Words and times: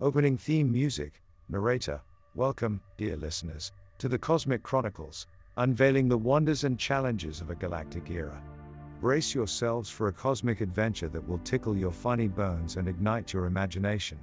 Opening 0.00 0.38
theme 0.38 0.70
music, 0.70 1.20
narrator. 1.48 2.00
Welcome, 2.36 2.80
dear 2.96 3.16
listeners, 3.16 3.72
to 3.98 4.08
the 4.08 4.16
Cosmic 4.16 4.62
Chronicles, 4.62 5.26
unveiling 5.56 6.06
the 6.06 6.16
wonders 6.16 6.62
and 6.62 6.78
challenges 6.78 7.40
of 7.40 7.50
a 7.50 7.56
galactic 7.56 8.08
era. 8.08 8.40
Brace 9.00 9.34
yourselves 9.34 9.90
for 9.90 10.06
a 10.06 10.12
cosmic 10.12 10.60
adventure 10.60 11.08
that 11.08 11.26
will 11.26 11.38
tickle 11.38 11.76
your 11.76 11.90
funny 11.90 12.28
bones 12.28 12.76
and 12.76 12.86
ignite 12.86 13.32
your 13.32 13.46
imagination. 13.46 14.20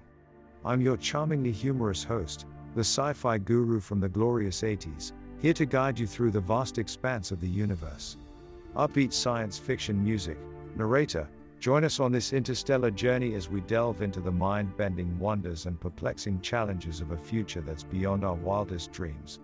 I'm 0.63 0.79
your 0.79 0.95
charmingly 0.95 1.51
humorous 1.51 2.05
host, 2.05 2.45
the 2.73 2.79
sci 2.79 3.11
fi 3.11 3.37
guru 3.37 3.81
from 3.81 3.99
the 3.99 4.07
glorious 4.07 4.61
80s, 4.61 5.11
here 5.39 5.53
to 5.53 5.65
guide 5.65 5.99
you 5.99 6.07
through 6.07 6.31
the 6.31 6.39
vast 6.39 6.77
expanse 6.77 7.31
of 7.31 7.41
the 7.41 7.49
universe. 7.49 8.15
Upbeat 8.77 9.11
science 9.11 9.57
fiction 9.57 10.01
music, 10.01 10.37
narrator, 10.77 11.27
join 11.65 11.83
us 11.83 11.99
on 11.99 12.11
this 12.11 12.31
interstellar 12.31 12.91
journey 12.91 13.33
as 13.33 13.49
we 13.49 13.59
delve 13.61 14.03
into 14.03 14.19
the 14.19 14.31
mind 14.31 14.77
bending 14.77 15.17
wonders 15.17 15.65
and 15.65 15.79
perplexing 15.79 16.39
challenges 16.39 17.01
of 17.01 17.09
a 17.09 17.17
future 17.17 17.61
that's 17.61 17.81
beyond 17.81 18.23
our 18.23 18.35
wildest 18.35 18.91
dreams. 18.91 19.39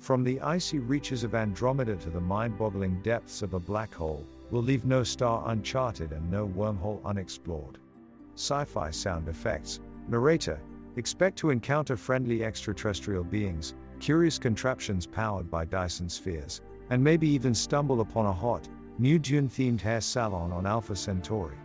From 0.00 0.24
the 0.24 0.40
icy 0.40 0.80
reaches 0.80 1.22
of 1.22 1.36
Andromeda 1.36 1.94
to 1.94 2.10
the 2.10 2.20
mind 2.20 2.58
boggling 2.58 3.00
depths 3.02 3.40
of 3.42 3.54
a 3.54 3.60
black 3.60 3.94
hole, 3.94 4.26
we'll 4.50 4.64
leave 4.64 4.84
no 4.84 5.04
star 5.04 5.44
uncharted 5.46 6.10
and 6.10 6.28
no 6.28 6.48
wormhole 6.48 7.00
unexplored. 7.04 7.78
Sci 8.34 8.64
fi 8.64 8.90
sound 8.90 9.28
effects, 9.28 9.78
narrator, 10.08 10.58
expect 10.96 11.38
to 11.38 11.50
encounter 11.50 11.96
friendly 11.96 12.42
extraterrestrial 12.42 13.22
beings, 13.22 13.76
curious 14.00 14.40
contraptions 14.40 15.06
powered 15.06 15.48
by 15.48 15.64
Dyson 15.64 16.08
spheres, 16.08 16.62
and 16.90 17.00
maybe 17.04 17.28
even 17.28 17.54
stumble 17.54 18.00
upon 18.00 18.26
a 18.26 18.32
hot, 18.32 18.68
new 18.98 19.18
Dune 19.18 19.48
themed 19.48 19.80
hair 19.80 20.00
salon 20.00 20.52
on 20.52 20.66
Alpha 20.66 20.94
Centauri. 20.94 21.56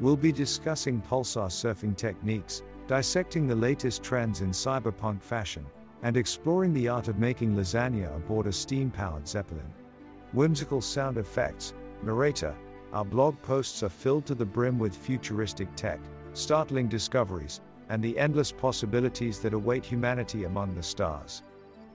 We'll 0.00 0.16
be 0.16 0.32
discussing 0.32 1.02
pulsar 1.02 1.48
surfing 1.48 1.96
techniques, 1.96 2.62
dissecting 2.86 3.46
the 3.46 3.54
latest 3.54 4.02
trends 4.02 4.40
in 4.40 4.50
cyberpunk 4.50 5.22
fashion, 5.22 5.66
and 6.02 6.16
exploring 6.16 6.72
the 6.72 6.88
art 6.88 7.08
of 7.08 7.18
making 7.18 7.54
lasagna 7.54 8.16
aboard 8.16 8.46
a 8.46 8.52
steam 8.52 8.90
powered 8.90 9.28
Zeppelin. 9.28 9.72
Whimsical 10.32 10.80
sound 10.80 11.18
effects, 11.18 11.74
narrator, 12.02 12.54
our 12.92 13.04
blog 13.04 13.40
posts 13.42 13.82
are 13.82 13.88
filled 13.88 14.26
to 14.26 14.34
the 14.34 14.46
brim 14.46 14.78
with 14.78 14.96
futuristic 14.96 15.68
tech, 15.76 16.00
startling 16.32 16.88
discoveries, 16.88 17.60
and 17.88 18.02
the 18.02 18.18
endless 18.18 18.52
possibilities 18.52 19.40
that 19.40 19.52
await 19.52 19.84
humanity 19.84 20.44
among 20.44 20.74
the 20.74 20.82
stars. 20.82 21.42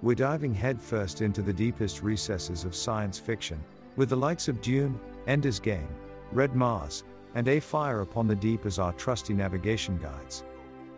We're 0.01 0.15
diving 0.15 0.53
headfirst 0.53 1.21
into 1.21 1.41
the 1.41 1.53
deepest 1.53 2.03
recesses 2.03 2.65
of 2.65 2.75
science 2.75 3.17
fiction, 3.17 3.63
with 3.95 4.09
the 4.09 4.15
likes 4.15 4.47
of 4.47 4.61
Dune, 4.61 4.99
Ender's 5.27 5.59
Game, 5.59 5.87
Red 6.31 6.55
Mars, 6.55 7.03
and 7.33 7.47
A 7.47 7.59
Fire 7.59 8.01
Upon 8.01 8.27
the 8.27 8.35
Deep 8.35 8.65
as 8.65 8.79
our 8.79 8.93
trusty 8.93 9.33
navigation 9.33 9.97
guides. 9.97 10.43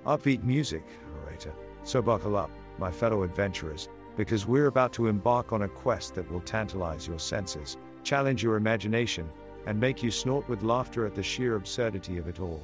Upbeat 0.06 0.44
music, 0.44 0.84
narrator. 1.16 1.54
So 1.84 2.02
buckle 2.02 2.36
up, 2.36 2.52
my 2.78 2.92
fellow 2.92 3.24
adventurers, 3.24 3.90
because 4.16 4.48
we're 4.48 4.68
about 4.68 4.94
to 4.94 5.08
embark 5.08 5.54
on 5.54 5.64
a 5.64 5.68
quest 5.68 6.16
that 6.16 6.30
will 6.32 6.42
tantalize 6.42 7.08
your 7.08 7.20
senses, 7.20 7.78
challenge 8.04 8.44
your 8.44 8.56
imagination, 8.56 9.30
and 9.66 9.80
make 9.80 10.02
you 10.02 10.12
snort 10.12 10.48
with 10.48 10.64
laughter 10.64 11.06
at 11.06 11.14
the 11.14 11.24
sheer 11.24 11.56
absurdity 11.56 12.18
of 12.18 12.28
it 12.28 12.40
all. 12.40 12.64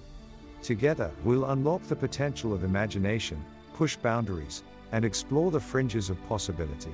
Together, 0.61 1.11
we'll 1.23 1.51
unlock 1.51 1.83
the 1.83 1.95
potential 1.95 2.53
of 2.53 2.63
imagination, 2.63 3.43
push 3.73 3.97
boundaries, 3.97 4.63
and 4.91 5.03
explore 5.03 5.51
the 5.51 5.59
fringes 5.59 6.09
of 6.09 6.27
possibility. 6.29 6.93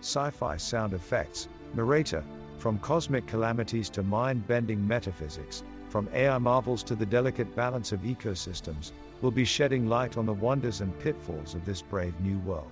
Sci 0.00 0.30
fi 0.30 0.56
sound 0.56 0.92
effects, 0.92 1.48
narrator, 1.74 2.24
from 2.58 2.78
cosmic 2.78 3.26
calamities 3.26 3.88
to 3.90 4.02
mind 4.02 4.46
bending 4.46 4.86
metaphysics, 4.86 5.62
from 5.88 6.08
AI 6.12 6.38
marvels 6.38 6.82
to 6.82 6.94
the 6.94 7.06
delicate 7.06 7.54
balance 7.54 7.92
of 7.92 8.00
ecosystems, 8.00 8.92
will 9.22 9.30
be 9.30 9.44
shedding 9.44 9.88
light 9.88 10.16
on 10.16 10.26
the 10.26 10.32
wonders 10.32 10.80
and 10.80 10.98
pitfalls 10.98 11.54
of 11.54 11.64
this 11.64 11.82
brave 11.82 12.18
new 12.20 12.38
world. 12.40 12.70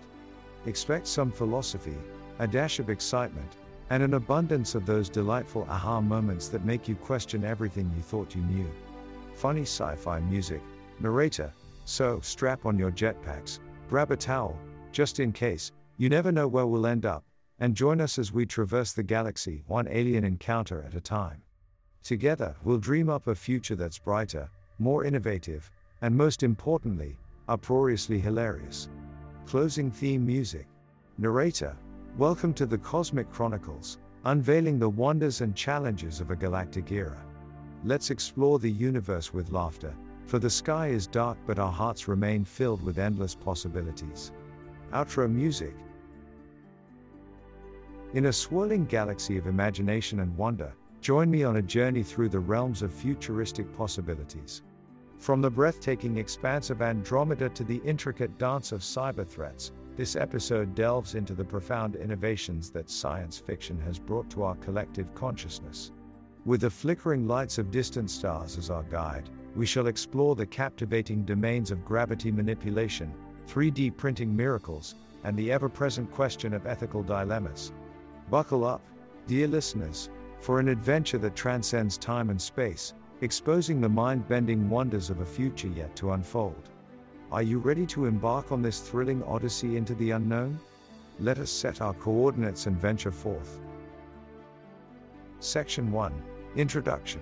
Expect 0.67 1.07
some 1.07 1.31
philosophy, 1.31 1.97
a 2.39 2.47
dash 2.47 2.79
of 2.79 2.91
excitement, 2.91 3.57
and 3.91 4.03
an 4.03 4.15
abundance 4.15 4.75
of 4.75 4.87
those 4.87 5.09
delightful 5.09 5.67
aha 5.69 6.01
moments 6.01 6.49
that 6.49 6.65
make 6.65 6.89
you 6.89 6.95
question 6.97 7.45
everything 7.45 7.93
you 7.97 8.03
thought 8.03 8.35
you 8.35 8.43
knew. 8.43 8.71
Funny 9.35 9.63
sci 9.63 9.95
fi 9.97 10.21
music, 10.21 10.63
narrator, 11.01 11.53
so 11.85 12.21
strap 12.21 12.67
on 12.67 12.79
your 12.79 12.91
jetpacks, 12.91 13.59
Grab 13.89 14.11
a 14.11 14.17
towel, 14.17 14.59
just 14.93 15.21
in 15.21 15.31
case, 15.31 15.71
you 15.99 16.09
never 16.09 16.33
know 16.33 16.49
where 16.49 16.67
we'll 16.67 16.87
end 16.87 17.05
up, 17.05 17.23
and 17.61 17.75
join 17.75 18.01
us 18.01 18.19
as 18.19 18.33
we 18.33 18.45
traverse 18.45 18.93
the 18.93 19.03
galaxy 19.03 19.63
one 19.67 19.87
alien 19.89 20.25
encounter 20.25 20.83
at 20.87 20.95
a 20.95 21.01
time. 21.01 21.43
Together, 22.03 22.55
we'll 22.65 22.79
dream 22.79 23.09
up 23.09 23.27
a 23.27 23.35
future 23.35 23.77
that's 23.77 23.99
brighter, 23.99 24.49
more 24.79 25.05
innovative, 25.05 25.71
and 26.03 26.15
most 26.15 26.43
importantly, 26.43 27.19
uproariously 27.49 28.19
hilarious. 28.19 28.89
Closing 29.47 29.91
theme 29.91 30.27
music. 30.27 30.67
Narrator, 31.19 31.77
welcome 32.19 32.53
to 32.55 32.67
the 32.67 32.79
Cosmic 32.79 33.31
Chronicles, 33.31 33.99
unveiling 34.25 34.79
the 34.79 34.89
wonders 34.89 35.41
and 35.41 35.55
challenges 35.55 36.21
of 36.21 36.31
a 36.31 36.37
galactic 36.37 36.91
era. 36.91 37.25
Let's 37.85 38.11
explore 38.11 38.59
the 38.59 38.71
universe 38.71 39.33
with 39.33 39.53
laughter, 39.53 39.95
for 40.27 40.39
the 40.39 40.51
sky 40.51 40.89
is 40.89 41.07
dark, 41.07 41.37
but 41.47 41.59
our 41.59 41.71
hearts 41.71 42.09
remain 42.09 42.45
filled 42.45 42.83
with 42.83 42.99
endless 42.99 43.35
possibilities. 43.35 44.33
Outro 44.93 45.31
music. 45.31 45.75
In 48.15 48.27
a 48.27 48.33
swirling 48.33 48.85
galaxy 48.85 49.37
of 49.39 49.49
imagination 49.49 50.21
and 50.21 50.37
wonder, 50.37 50.73
join 51.01 51.29
me 51.29 51.43
on 51.43 51.57
a 51.57 51.63
journey 51.63 52.05
through 52.05 52.29
the 52.29 52.39
realms 52.39 52.81
of 52.81 52.95
futuristic 52.95 53.77
possibilities. 53.77 54.63
From 55.19 55.41
the 55.41 55.51
breathtaking 55.51 56.17
expanse 56.19 56.71
of 56.71 56.81
Andromeda 56.81 57.49
to 57.49 57.65
the 57.65 57.83
intricate 57.85 58.39
dance 58.39 58.71
of 58.71 58.83
cyber 58.83 59.27
threats, 59.27 59.73
this 59.97 60.15
episode 60.15 60.77
delves 60.77 61.17
into 61.17 61.35
the 61.35 61.45
profound 61.45 61.97
innovations 61.97 62.71
that 62.71 62.89
science 62.89 63.37
fiction 63.37 63.81
has 63.81 63.99
brought 63.99 64.31
to 64.31 64.45
our 64.45 64.55
collective 64.59 65.13
consciousness. 65.17 65.91
With 66.45 66.61
the 66.61 66.71
flickering 66.71 67.27
lights 67.27 67.59
of 67.59 67.73
distant 67.73 68.13
stars 68.13 68.57
as 68.57 68.71
our 68.71 68.85
guide, 68.85 69.29
we 69.57 69.67
shall 69.67 69.89
explore 69.89 70.37
the 70.37 70.47
captivating 70.47 71.25
domains 71.25 71.73
of 71.73 71.85
gravity 71.85 72.31
manipulation, 72.31 73.13
3D 73.49 73.97
printing 73.97 74.37
miracles, 74.37 74.95
and 75.25 75.37
the 75.37 75.51
ever 75.51 75.69
present 75.69 76.13
question 76.13 76.55
of 76.55 76.65
ethical 76.65 77.03
dilemmas. 77.03 77.73
Buckle 78.31 78.65
up, 78.65 78.81
dear 79.27 79.47
listeners, 79.47 80.09
for 80.41 80.59
an 80.59 80.69
adventure 80.69 81.19
that 81.19 81.37
transcends 81.37 81.99
time 81.99 82.31
and 82.31 82.41
space, 82.41 82.95
exposing 83.21 83.81
the 83.81 83.89
mind 83.89 84.27
bending 84.29 84.69
wonders 84.71 85.11
of 85.11 85.21
a 85.21 85.27
future 85.27 85.69
yet 85.69 85.95
to 85.97 86.13
unfold. 86.13 86.71
Are 87.31 87.43
you 87.43 87.59
ready 87.59 87.85
to 87.87 88.07
embark 88.07 88.51
on 88.51 88.63
this 88.63 88.81
thrilling 88.81 89.23
odyssey 89.25 89.77
into 89.77 89.95
the 89.97 90.13
unknown? 90.13 90.59
Let 91.21 91.39
us 91.39 91.51
set 91.51 91.81
our 91.81 91.95
coordinates 91.95 92.67
and 92.67 92.77
venture 92.77 93.13
forth. 93.13 93.61
Section 95.41 95.93
1 95.93 96.13
Introduction 96.57 97.21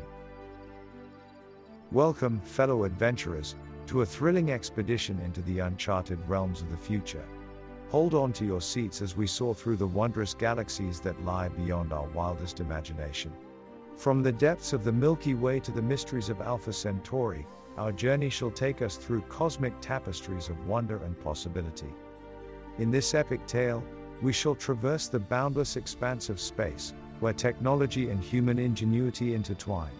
Welcome, 1.91 2.41
fellow 2.41 2.84
adventurers, 2.84 3.56
to 3.86 4.02
a 4.02 4.06
thrilling 4.06 4.52
expedition 4.52 5.18
into 5.20 5.42
the 5.42 5.58
uncharted 5.58 6.18
realms 6.28 6.62
of 6.62 6.70
the 6.70 6.76
future. 6.76 7.24
Hold 7.92 8.14
on 8.14 8.32
to 8.32 8.47
your 8.47 8.62
seats 8.62 9.03
as 9.03 9.19
we 9.19 9.26
soar 9.26 9.54
through 9.54 9.76
the 9.76 9.86
wondrous 9.86 10.32
galaxies 10.32 10.98
that 11.00 11.26
lie 11.26 11.48
beyond 11.48 11.92
our 11.92 12.08
wildest 12.14 12.58
imagination. 12.58 13.30
From 13.98 14.22
the 14.22 14.32
depths 14.32 14.72
of 14.72 14.82
the 14.82 14.91
Milky 14.91 15.34
Way 15.34 15.60
to 15.60 15.70
the 15.70 15.82
mysteries 15.82 16.30
of 16.30 16.41
Alpha 16.41 16.72
Centauri, 16.72 17.47
our 17.76 17.92
journey 17.92 18.30
shall 18.30 18.50
take 18.50 18.80
us 18.80 18.97
through 18.97 19.20
cosmic 19.28 19.78
tapestries 19.82 20.48
of 20.48 20.66
wonder 20.66 21.04
and 21.04 21.20
possibility. 21.22 21.92
In 22.78 22.91
this 22.91 23.12
epic 23.12 23.47
tale, 23.47 23.84
we 24.22 24.32
shall 24.32 24.54
traverse 24.54 25.09
the 25.09 25.20
boundless 25.20 25.76
expanse 25.76 26.30
of 26.30 26.41
space, 26.41 26.94
where 27.20 27.34
technology 27.34 28.09
and 28.09 28.24
human 28.24 28.59
ingenuity 28.59 29.34
intertwine. 29.34 29.92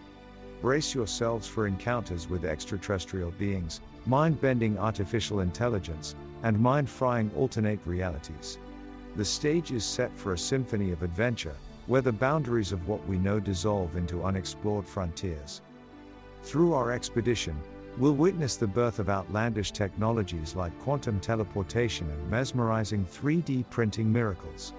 Brace 0.63 0.95
yourselves 0.95 1.47
for 1.47 1.67
encounters 1.67 2.27
with 2.27 2.43
extraterrestrial 2.43 3.29
beings, 3.37 3.81
mind 4.07 4.41
bending 4.41 4.79
artificial 4.79 5.41
intelligence, 5.41 6.15
and 6.43 6.59
mind 6.59 6.89
frying 6.89 7.31
alternate 7.35 7.79
realities. 7.85 8.59
The 9.15 9.25
stage 9.25 9.71
is 9.71 9.83
set 9.83 10.15
for 10.17 10.33
a 10.33 10.37
symphony 10.37 10.91
of 10.91 11.03
adventure, 11.03 11.55
where 11.87 12.01
the 12.01 12.11
boundaries 12.11 12.71
of 12.71 12.87
what 12.87 13.05
we 13.07 13.17
know 13.17 13.39
dissolve 13.39 13.95
into 13.95 14.23
unexplored 14.23 14.85
frontiers. 14.85 15.61
Through 16.43 16.73
our 16.73 16.91
expedition, 16.91 17.55
we'll 17.97 18.13
witness 18.15 18.55
the 18.55 18.67
birth 18.67 18.99
of 18.99 19.09
outlandish 19.09 19.71
technologies 19.71 20.55
like 20.55 20.77
quantum 20.79 21.19
teleportation 21.19 22.09
and 22.09 22.29
mesmerizing 22.29 23.05
3D 23.05 23.69
printing 23.69 24.11
miracles. 24.11 24.73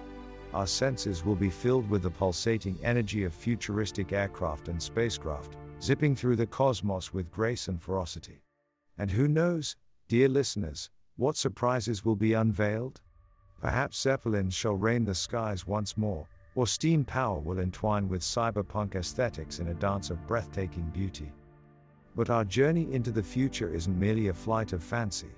Our 0.53 0.67
senses 0.67 1.25
will 1.25 1.35
be 1.35 1.49
filled 1.49 1.89
with 1.89 2.03
the 2.03 2.11
pulsating 2.11 2.77
energy 2.83 3.23
of 3.23 3.33
futuristic 3.33 4.13
aircraft 4.13 4.67
and 4.67 4.81
spacecraft, 4.81 5.57
zipping 5.81 6.15
through 6.15 6.35
the 6.35 6.47
cosmos 6.47 7.13
with 7.13 7.31
grace 7.31 7.67
and 7.67 7.81
ferocity. 7.81 8.41
And 8.97 9.11
who 9.11 9.27
knows, 9.27 9.75
dear 10.07 10.29
listeners, 10.29 10.89
what 11.17 11.37
surprises 11.37 12.03
will 12.03 12.15
be 12.15 12.33
unveiled? 12.33 12.99
Perhaps 13.61 14.01
Zeppelins 14.01 14.53
shall 14.53 14.75
reign 14.75 15.05
the 15.05 15.15
skies 15.15 15.65
once 15.65 15.95
more, 15.95 16.27
or 16.55 16.67
steam 16.67 17.05
power 17.05 17.39
will 17.39 17.59
entwine 17.59 18.09
with 18.09 18.21
cyberpunk 18.21 18.95
aesthetics 18.95 19.59
in 19.59 19.69
a 19.69 19.73
dance 19.73 20.09
of 20.09 20.27
breathtaking 20.27 20.89
beauty. 20.89 21.31
But 22.15 22.29
our 22.29 22.43
journey 22.45 22.91
into 22.93 23.11
the 23.11 23.23
future 23.23 23.73
isn't 23.73 23.99
merely 23.99 24.27
a 24.27 24.33
flight 24.33 24.73
of 24.73 24.83
fancy. 24.83 25.31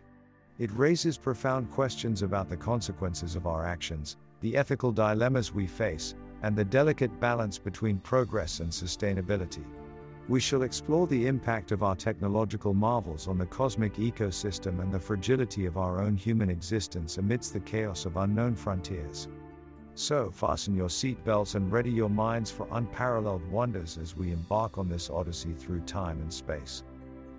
It 0.60 0.72
raises 0.72 1.18
profound 1.18 1.72
questions 1.72 2.24
about 2.24 2.50
the 2.50 2.58
consequences 2.58 3.36
of 3.36 3.46
our 3.46 3.66
actions, 3.66 4.18
the 4.42 4.58
ethical 4.58 4.92
dilemmas 4.92 5.54
we 5.54 5.68
face, 5.68 6.16
and 6.42 6.56
the 6.56 6.66
delicate 6.66 7.20
balance 7.20 7.60
between 7.60 8.00
progress 8.00 8.60
and 8.60 8.72
sustainability. 8.72 9.64
We 10.30 10.42
shall 10.42 10.64
explore 10.64 11.08
the 11.08 11.26
impact 11.26 11.72
of 11.72 11.84
our 11.84 11.96
technological 11.96 12.74
marvels 12.74 13.30
on 13.30 13.38
the 13.38 13.46
cosmic 13.46 13.94
ecosystem 13.94 14.82
and 14.82 14.92
the 14.92 15.00
fragility 15.00 15.66
of 15.66 15.78
our 15.78 16.02
own 16.02 16.18
human 16.18 16.50
existence 16.50 17.18
amidst 17.18 17.54
the 17.54 17.62
chaos 17.62 18.06
of 18.06 18.18
unknown 18.18 18.56
frontiers. 18.56 19.30
So, 19.96 20.30
fasten 20.30 20.76
your 20.76 20.90
seatbelts 20.90 21.56
and 21.56 21.72
ready 21.72 21.92
your 21.92 22.10
minds 22.10 22.52
for 22.52 22.68
unparalleled 22.72 23.50
wonders 23.50 23.98
as 23.98 24.18
we 24.18 24.34
embark 24.34 24.78
on 24.78 24.90
this 24.90 25.10
odyssey 25.10 25.54
through 25.54 25.82
time 25.82 26.20
and 26.20 26.34
space. 26.34 26.84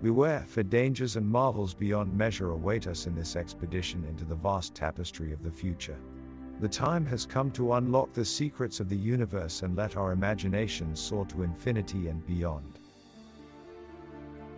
Beware, 0.01 0.45
for 0.47 0.63
dangers 0.63 1.15
and 1.15 1.27
marvels 1.27 1.75
beyond 1.75 2.17
measure 2.17 2.49
await 2.49 2.87
us 2.87 3.05
in 3.05 3.13
this 3.13 3.35
expedition 3.35 4.03
into 4.05 4.25
the 4.25 4.35
vast 4.35 4.73
tapestry 4.73 5.31
of 5.31 5.43
the 5.43 5.51
future. 5.51 5.99
The 6.59 6.67
time 6.67 7.05
has 7.05 7.25
come 7.25 7.51
to 7.51 7.73
unlock 7.73 8.11
the 8.11 8.25
secrets 8.25 8.79
of 8.79 8.89
the 8.89 8.97
universe 8.97 9.61
and 9.63 9.77
let 9.77 9.95
our 9.95 10.11
imaginations 10.11 10.99
soar 10.99 11.25
to 11.27 11.43
infinity 11.43 12.09
and 12.09 12.25
beyond. 12.25 12.78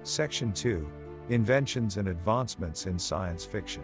Section 0.03 0.51
2 0.51 0.88
Inventions 1.30 1.98
and 1.98 2.07
Advancements 2.07 2.88
in 2.88 2.98
Science 2.98 3.45
Fiction. 3.45 3.83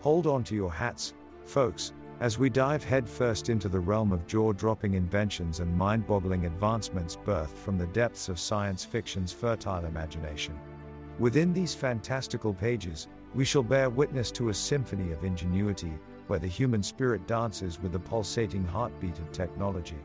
Hold 0.00 0.26
on 0.26 0.42
to 0.44 0.54
your 0.56 0.72
hats, 0.72 1.14
folks, 1.44 1.92
as 2.18 2.36
we 2.36 2.50
dive 2.50 2.82
headfirst 2.82 3.50
into 3.50 3.68
the 3.68 3.78
realm 3.78 4.10
of 4.10 4.26
jaw 4.26 4.52
dropping 4.52 4.94
inventions 4.94 5.60
and 5.60 5.72
mind 5.72 6.08
boggling 6.08 6.44
advancements 6.44 7.16
birthed 7.24 7.56
from 7.56 7.78
the 7.78 7.86
depths 7.86 8.28
of 8.28 8.40
science 8.40 8.84
fiction's 8.84 9.32
fertile 9.32 9.84
imagination. 9.84 10.58
Within 11.20 11.52
these 11.52 11.74
fantastical 11.74 12.52
pages, 12.52 13.06
we 13.32 13.44
shall 13.44 13.62
bear 13.62 13.88
witness 13.88 14.32
to 14.32 14.48
a 14.48 14.54
symphony 14.54 15.12
of 15.12 15.22
ingenuity, 15.22 15.92
where 16.26 16.40
the 16.40 16.48
human 16.48 16.82
spirit 16.82 17.28
dances 17.28 17.80
with 17.80 17.92
the 17.92 18.00
pulsating 18.00 18.64
heartbeat 18.64 19.20
of 19.20 19.30
technology. 19.30 20.00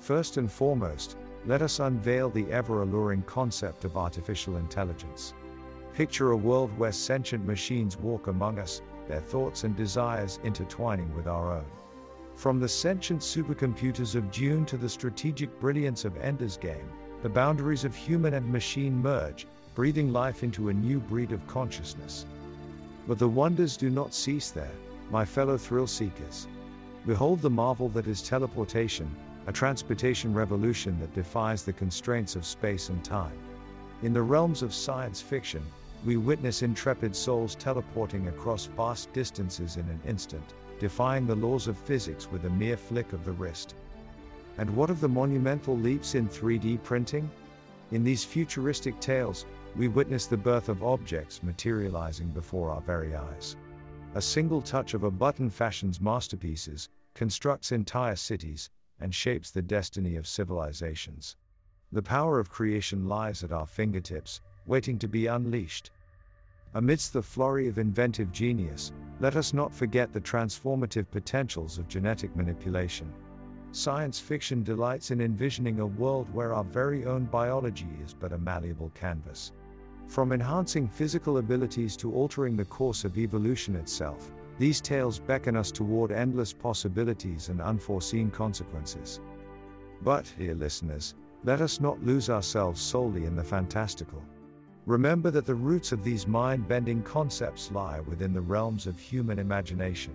First 0.00 0.38
and 0.38 0.50
foremost, 0.50 1.16
let 1.48 1.62
us 1.62 1.80
unveil 1.80 2.28
the 2.28 2.46
ever 2.52 2.82
alluring 2.82 3.22
concept 3.22 3.86
of 3.86 3.96
artificial 3.96 4.58
intelligence. 4.58 5.32
Picture 5.94 6.32
a 6.32 6.36
world 6.36 6.70
where 6.76 6.92
sentient 6.92 7.46
machines 7.46 7.96
walk 7.96 8.26
among 8.26 8.58
us, 8.58 8.82
their 9.08 9.22
thoughts 9.22 9.64
and 9.64 9.74
desires 9.74 10.38
intertwining 10.44 11.10
with 11.16 11.26
our 11.26 11.54
own. 11.54 11.64
From 12.34 12.60
the 12.60 12.68
sentient 12.68 13.22
supercomputers 13.22 14.14
of 14.14 14.30
Dune 14.30 14.66
to 14.66 14.76
the 14.76 14.90
strategic 14.90 15.58
brilliance 15.58 16.04
of 16.04 16.18
Ender's 16.18 16.58
Game, 16.58 16.86
the 17.22 17.30
boundaries 17.30 17.82
of 17.82 17.96
human 17.96 18.34
and 18.34 18.46
machine 18.52 19.00
merge, 19.00 19.46
breathing 19.74 20.12
life 20.12 20.42
into 20.42 20.68
a 20.68 20.74
new 20.74 21.00
breed 21.00 21.32
of 21.32 21.46
consciousness. 21.46 22.26
But 23.06 23.18
the 23.18 23.26
wonders 23.26 23.78
do 23.78 23.88
not 23.88 24.12
cease 24.12 24.50
there, 24.50 24.76
my 25.10 25.24
fellow 25.24 25.56
thrill 25.56 25.86
seekers. 25.86 26.46
Behold 27.06 27.40
the 27.40 27.48
marvel 27.48 27.88
that 27.88 28.06
is 28.06 28.20
teleportation, 28.20 29.10
a 29.48 29.52
transportation 29.52 30.34
revolution 30.34 31.00
that 31.00 31.14
defies 31.14 31.62
the 31.62 31.72
constraints 31.72 32.36
of 32.36 32.44
space 32.44 32.90
and 32.90 33.02
time. 33.02 33.32
In 34.02 34.12
the 34.12 34.20
realms 34.20 34.62
of 34.62 34.74
science 34.74 35.22
fiction, 35.22 35.64
we 36.04 36.18
witness 36.18 36.60
intrepid 36.60 37.16
souls 37.16 37.54
teleporting 37.54 38.28
across 38.28 38.66
vast 38.66 39.10
distances 39.14 39.78
in 39.78 39.88
an 39.88 40.00
instant, 40.06 40.52
defying 40.78 41.26
the 41.26 41.34
laws 41.34 41.66
of 41.66 41.78
physics 41.78 42.30
with 42.30 42.44
a 42.44 42.50
mere 42.50 42.76
flick 42.76 43.14
of 43.14 43.24
the 43.24 43.32
wrist. 43.32 43.74
And 44.58 44.68
what 44.76 44.90
of 44.90 45.00
the 45.00 45.08
monumental 45.08 45.78
leaps 45.78 46.14
in 46.14 46.28
3D 46.28 46.82
printing? 46.82 47.30
In 47.90 48.04
these 48.04 48.24
futuristic 48.24 49.00
tales, 49.00 49.46
we 49.74 49.88
witness 49.88 50.26
the 50.26 50.36
birth 50.36 50.68
of 50.68 50.84
objects 50.84 51.42
materializing 51.42 52.28
before 52.28 52.70
our 52.70 52.82
very 52.82 53.16
eyes. 53.16 53.56
A 54.14 54.20
single 54.20 54.60
touch 54.60 54.92
of 54.92 55.04
a 55.04 55.10
button 55.10 55.48
fashions 55.48 56.02
masterpieces, 56.02 56.90
constructs 57.14 57.72
entire 57.72 58.16
cities, 58.16 58.68
and 59.00 59.14
shapes 59.14 59.50
the 59.50 59.62
destiny 59.62 60.16
of 60.16 60.26
civilizations. 60.26 61.36
The 61.92 62.02
power 62.02 62.38
of 62.38 62.50
creation 62.50 63.08
lies 63.08 63.42
at 63.42 63.52
our 63.52 63.66
fingertips, 63.66 64.40
waiting 64.66 64.98
to 64.98 65.08
be 65.08 65.26
unleashed. 65.26 65.90
Amidst 66.74 67.12
the 67.12 67.22
flurry 67.22 67.66
of 67.66 67.78
inventive 67.78 68.30
genius, 68.30 68.92
let 69.20 69.36
us 69.36 69.54
not 69.54 69.74
forget 69.74 70.12
the 70.12 70.20
transformative 70.20 71.10
potentials 71.10 71.78
of 71.78 71.88
genetic 71.88 72.36
manipulation. 72.36 73.12
Science 73.72 74.18
fiction 74.18 74.62
delights 74.62 75.10
in 75.10 75.20
envisioning 75.20 75.80
a 75.80 75.86
world 75.86 76.32
where 76.32 76.52
our 76.52 76.64
very 76.64 77.04
own 77.04 77.24
biology 77.24 77.88
is 78.04 78.14
but 78.14 78.32
a 78.32 78.38
malleable 78.38 78.90
canvas. 78.94 79.52
From 80.06 80.32
enhancing 80.32 80.88
physical 80.88 81.38
abilities 81.38 81.96
to 81.98 82.12
altering 82.12 82.56
the 82.56 82.64
course 82.64 83.04
of 83.04 83.18
evolution 83.18 83.76
itself, 83.76 84.32
these 84.58 84.80
tales 84.80 85.20
beckon 85.20 85.56
us 85.56 85.70
toward 85.70 86.10
endless 86.10 86.52
possibilities 86.52 87.48
and 87.48 87.60
unforeseen 87.60 88.30
consequences. 88.30 89.20
But, 90.02 90.32
dear 90.36 90.54
listeners, 90.54 91.14
let 91.44 91.60
us 91.60 91.80
not 91.80 92.02
lose 92.04 92.28
ourselves 92.28 92.80
solely 92.80 93.24
in 93.24 93.36
the 93.36 93.44
fantastical. 93.44 94.22
Remember 94.86 95.30
that 95.30 95.46
the 95.46 95.54
roots 95.54 95.92
of 95.92 96.02
these 96.02 96.26
mind 96.26 96.66
bending 96.66 97.02
concepts 97.02 97.70
lie 97.70 98.00
within 98.00 98.32
the 98.32 98.40
realms 98.40 98.86
of 98.86 98.98
human 98.98 99.38
imagination. 99.38 100.14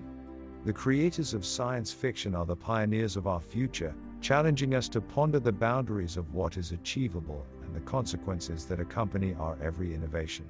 The 0.66 0.74
creators 0.74 1.34
of 1.34 1.46
science 1.46 1.94
fiction 1.94 2.36
are 2.36 2.46
the 2.46 2.56
pioneers 2.56 3.16
of 3.16 3.28
our 3.28 3.40
future, 3.40 3.94
challenging 4.20 4.74
us 4.76 4.90
to 4.90 5.02
ponder 5.02 5.40
the 5.40 5.52
boundaries 5.52 6.18
of 6.18 6.34
what 6.34 6.58
is 6.58 6.72
achievable 6.72 7.46
and 7.64 7.76
the 7.76 7.82
consequences 7.82 8.66
that 8.66 8.80
accompany 8.80 9.34
our 9.36 9.58
every 9.62 9.94
innovation. 9.94 10.46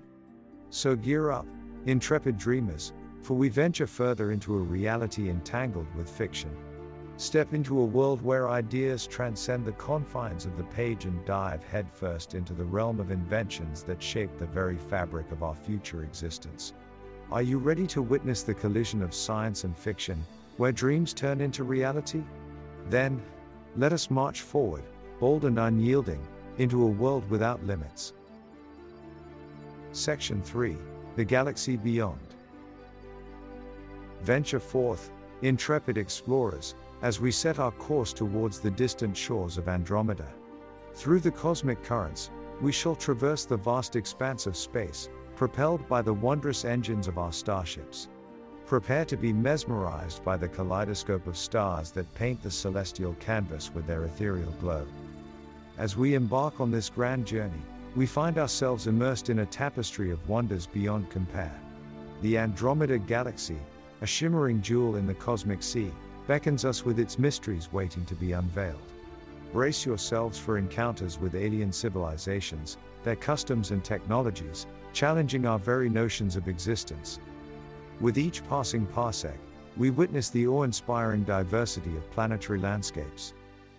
So 0.69 0.95
gear 0.95 1.31
up, 1.31 1.45
intrepid 1.85 2.37
dreamers, 2.37 2.93
for 3.23 3.35
we 3.35 3.49
venture 3.49 3.87
further 3.87 4.31
into 4.31 4.53
a 4.53 4.59
reality 4.59 5.29
entangled 5.29 5.87
with 5.95 6.09
fiction. 6.09 6.55
Step 7.15 7.53
into 7.53 7.79
a 7.79 7.85
world 7.85 8.21
where 8.21 8.49
ideas 8.49 9.07
transcend 9.07 9.65
the 9.65 9.71
confines 9.73 10.45
of 10.45 10.57
the 10.57 10.63
page 10.65 11.05
and 11.05 11.23
dive 11.25 11.63
headfirst 11.63 12.33
into 12.33 12.53
the 12.53 12.65
realm 12.65 12.99
of 12.99 13.11
inventions 13.11 13.83
that 13.83 14.03
shape 14.03 14.37
the 14.37 14.45
very 14.45 14.77
fabric 14.77 15.31
of 15.31 15.41
our 15.41 15.55
future 15.55 16.03
existence. 16.03 16.73
Are 17.31 17.41
you 17.41 17.59
ready 17.59 17.87
to 17.87 18.01
witness 18.01 18.43
the 18.43 18.53
collision 18.53 19.01
of 19.01 19.13
science 19.13 19.63
and 19.63 19.77
fiction, 19.77 20.25
where 20.57 20.71
dreams 20.71 21.13
turn 21.13 21.39
into 21.39 21.63
reality? 21.63 22.23
Then, 22.89 23.21
let 23.77 23.93
us 23.93 24.11
march 24.11 24.41
forward, 24.41 24.83
bold 25.19 25.45
and 25.45 25.57
unyielding, 25.57 26.19
into 26.57 26.83
a 26.83 26.87
world 26.87 27.27
without 27.29 27.63
limits. 27.63 28.13
Section 29.91 30.41
3 30.41 30.75
The 31.15 31.23
Galaxy 31.23 31.77
Beyond. 31.77 32.32
Venture 34.23 34.59
forth, 34.59 35.11
intrepid 35.41 35.97
explorers, 35.97 36.75
as 37.01 37.19
we 37.19 37.29
set 37.29 37.59
our 37.59 37.71
course 37.71 38.13
towards 38.13 38.59
the 38.59 38.71
distant 38.71 39.17
shores 39.17 39.57
of 39.57 39.67
Andromeda. 39.67 40.27
Through 40.93 41.19
the 41.19 41.31
cosmic 41.31 41.83
currents, 41.83 42.31
we 42.61 42.71
shall 42.71 42.95
traverse 42.95 43.43
the 43.43 43.57
vast 43.57 43.97
expanse 43.97 44.47
of 44.47 44.55
space, 44.55 45.09
propelled 45.35 45.85
by 45.89 46.01
the 46.01 46.13
wondrous 46.13 46.63
engines 46.63 47.09
of 47.09 47.17
our 47.17 47.33
starships. 47.33 48.07
Prepare 48.65 49.03
to 49.05 49.17
be 49.17 49.33
mesmerized 49.33 50.23
by 50.23 50.37
the 50.37 50.47
kaleidoscope 50.47 51.27
of 51.27 51.35
stars 51.35 51.91
that 51.91 52.13
paint 52.15 52.41
the 52.41 52.49
celestial 52.49 53.15
canvas 53.15 53.73
with 53.73 53.85
their 53.85 54.05
ethereal 54.05 54.53
glow. 54.61 54.87
As 55.77 55.97
we 55.97 56.13
embark 56.13 56.61
on 56.61 56.71
this 56.71 56.89
grand 56.89 57.25
journey, 57.25 57.61
we 57.93 58.05
find 58.05 58.37
ourselves 58.37 58.87
immersed 58.87 59.29
in 59.29 59.39
a 59.39 59.45
tapestry 59.45 60.11
of 60.11 60.29
wonders 60.29 60.65
beyond 60.65 61.09
compare. 61.09 61.59
The 62.21 62.37
Andromeda 62.37 62.99
Galaxy, 62.99 63.57
a 64.03 64.05
shimmering 64.05 64.61
jewel 64.61 64.97
in 64.97 65.07
the 65.07 65.13
cosmic 65.13 65.63
sea, 65.63 65.89
beckons 66.27 66.65
us 66.65 66.83
with 66.83 66.99
its 66.99 67.17
mysteries 67.17 67.71
waiting 67.71 68.03
to 68.03 68.15
be 68.15 68.33
unveiled. 68.33 68.91
Brace 69.53 69.85
yourselves 69.85 70.37
for 70.37 70.57
encounters 70.57 71.17
with 71.17 71.35
alien 71.35 71.71
civilizations, 71.71 72.77
their 73.05 73.15
customs 73.15 73.71
and 73.71 73.81
technologies, 73.81 74.67
challenging 74.91 75.45
our 75.45 75.57
very 75.57 75.87
notions 75.87 76.35
of 76.35 76.49
existence. 76.49 77.21
With 78.01 78.17
each 78.17 78.45
passing 78.49 78.85
parsec, 78.87 79.37
we 79.77 79.89
witness 79.89 80.29
the 80.29 80.47
awe 80.47 80.63
inspiring 80.63 81.23
diversity 81.23 81.95
of 81.95 82.11
planetary 82.11 82.59
landscapes. 82.59 83.33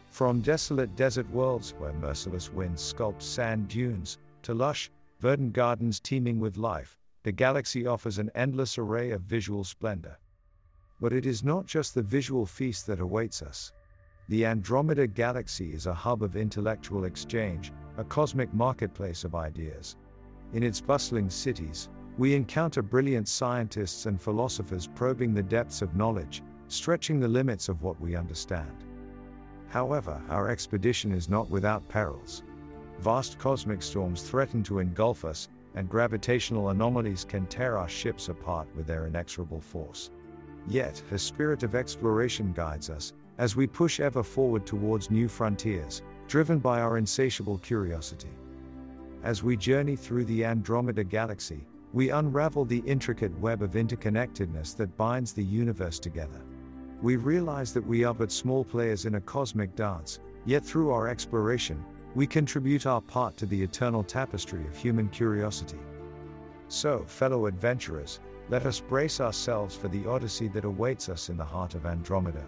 From 0.07 0.40
desolate 0.40 0.97
desert 0.97 1.28
worlds 1.33 1.75
where 1.76 1.93
merciless 1.93 2.50
winds 2.50 2.81
sculpt 2.81 3.21
sand 3.21 3.69
dunes, 3.69 4.16
to 4.40 4.54
lush, 4.54 4.90
verdant 5.21 5.52
gardens 5.52 6.00
teeming 6.00 6.40
with 6.40 6.57
life, 6.57 6.97
the 7.25 7.33
galaxy 7.33 7.87
offers 7.87 8.19
an 8.19 8.31
endless 8.35 8.76
array 8.76 9.11
of 9.11 9.23
visual 9.23 9.64
splendor. 9.64 10.19
But 11.00 11.14
it 11.14 11.25
is 11.25 11.43
not 11.43 11.64
just 11.64 11.95
the 11.95 12.02
visual 12.02 12.45
feast 12.45 12.87
that 12.87 13.00
awaits 13.00 13.43
us. 13.43 13.73
The 14.28 14.45
Andromeda 14.45 15.07
Galaxy 15.07 15.73
is 15.73 15.87
a 15.87 15.95
hub 15.95 16.23
of 16.23 16.37
intellectual 16.37 17.04
exchange, 17.04 17.73
a 17.97 18.04
cosmic 18.04 18.52
marketplace 18.52 19.25
of 19.25 19.35
ideas. 19.35 19.97
In 20.52 20.62
its 20.62 20.83
bustling 20.83 21.31
cities, 21.31 21.88
we 22.19 22.35
encounter 22.35 22.83
brilliant 22.83 23.26
scientists 23.26 24.04
and 24.04 24.21
philosophers 24.21 24.87
probing 24.95 25.33
the 25.33 25.43
depths 25.43 25.81
of 25.81 25.97
knowledge, 25.97 26.43
stretching 26.69 27.21
the 27.21 27.28
limits 27.28 27.71
of 27.71 27.83
what 27.83 27.99
we 28.00 28.16
understand. 28.16 28.85
However, 29.69 30.23
our 30.28 30.50
expedition 30.50 31.11
is 31.11 31.31
not 31.31 31.49
without 31.49 31.88
perils. 31.88 32.43
Vast 33.00 33.38
cosmic 33.38 33.83
storms 33.83 34.23
threaten 34.23 34.62
to 34.64 34.78
engulf 34.78 35.25
us, 35.25 35.49
and 35.75 35.88
gravitational 35.88 36.71
anomalies 36.71 37.25
can 37.25 37.47
tear 37.47 37.76
our 37.76 37.88
ships 37.88 38.28
apart 38.28 38.69
with 38.76 38.87
their 38.87 39.07
inexorable 39.07 39.61
force. 39.61 40.11
Yet, 40.66 41.02
a 41.11 41.19
spirit 41.19 41.62
of 41.62 41.75
exploration 41.75 42.52
guides 42.52 42.90
us, 42.90 43.12
as 43.38 43.57
we 43.57 43.66
push 43.66 44.00
ever 44.00 44.23
forward 44.23 44.64
towards 44.64 45.11
new 45.11 45.28
frontiers, 45.28 46.02
driven 46.28 46.59
by 46.59 46.81
our 46.81 46.97
insatiable 46.97 47.59
curiosity. 47.59 48.31
As 49.23 49.43
we 49.43 49.57
journey 49.57 49.97
through 49.97 50.25
the 50.26 50.45
Andromeda 50.45 51.04
Galaxy, 51.04 51.66
we 51.93 52.11
unravel 52.11 52.64
the 52.64 52.83
intricate 52.87 53.37
web 53.38 53.62
of 53.62 53.73
interconnectedness 53.73 54.76
that 54.76 54.97
binds 54.97 55.33
the 55.33 55.45
universe 55.45 55.99
together. 55.99 56.40
We 57.02 57.16
realize 57.16 57.73
that 57.75 57.87
we 57.87 58.04
are 58.04 58.14
but 58.14 58.33
small 58.33 58.64
players 58.64 59.07
in 59.07 59.16
a 59.16 59.21
cosmic 59.21 59.75
dance, 59.76 60.19
yet 60.45 60.64
through 60.64 60.90
our 60.90 61.09
exploration, 61.09 61.85
we 62.14 62.26
contribute 62.26 62.87
our 62.87 63.00
part 63.00 63.37
to 63.37 63.47
the 63.47 63.62
eternal 63.62 64.04
tapestry 64.04 64.64
of 64.66 64.76
human 64.76 65.09
curiosity. 65.09 65.78
So, 66.68 67.04
fellow 67.06 67.47
adventurers, 67.47 68.21
let 68.49 68.66
us 68.66 68.80
brace 68.80 69.21
ourselves 69.21 69.75
for 69.75 69.88
the 69.88 70.06
odyssey 70.06 70.49
that 70.49 70.64
awaits 70.64 71.09
us 71.09 71.28
in 71.28 71.37
the 71.37 71.44
heart 71.44 71.75
of 71.75 71.87
Andromeda. 71.87 72.44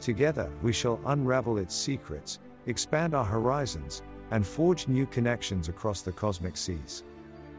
Together, 0.00 0.50
we 0.62 0.72
shall 0.72 1.00
unravel 1.06 1.58
its 1.58 1.74
secrets, 1.74 2.38
expand 2.66 3.14
our 3.14 3.24
horizons, 3.24 4.02
and 4.30 4.46
forge 4.46 4.88
new 4.88 5.06
connections 5.06 5.68
across 5.68 6.02
the 6.02 6.12
cosmic 6.12 6.56
seas. 6.56 7.04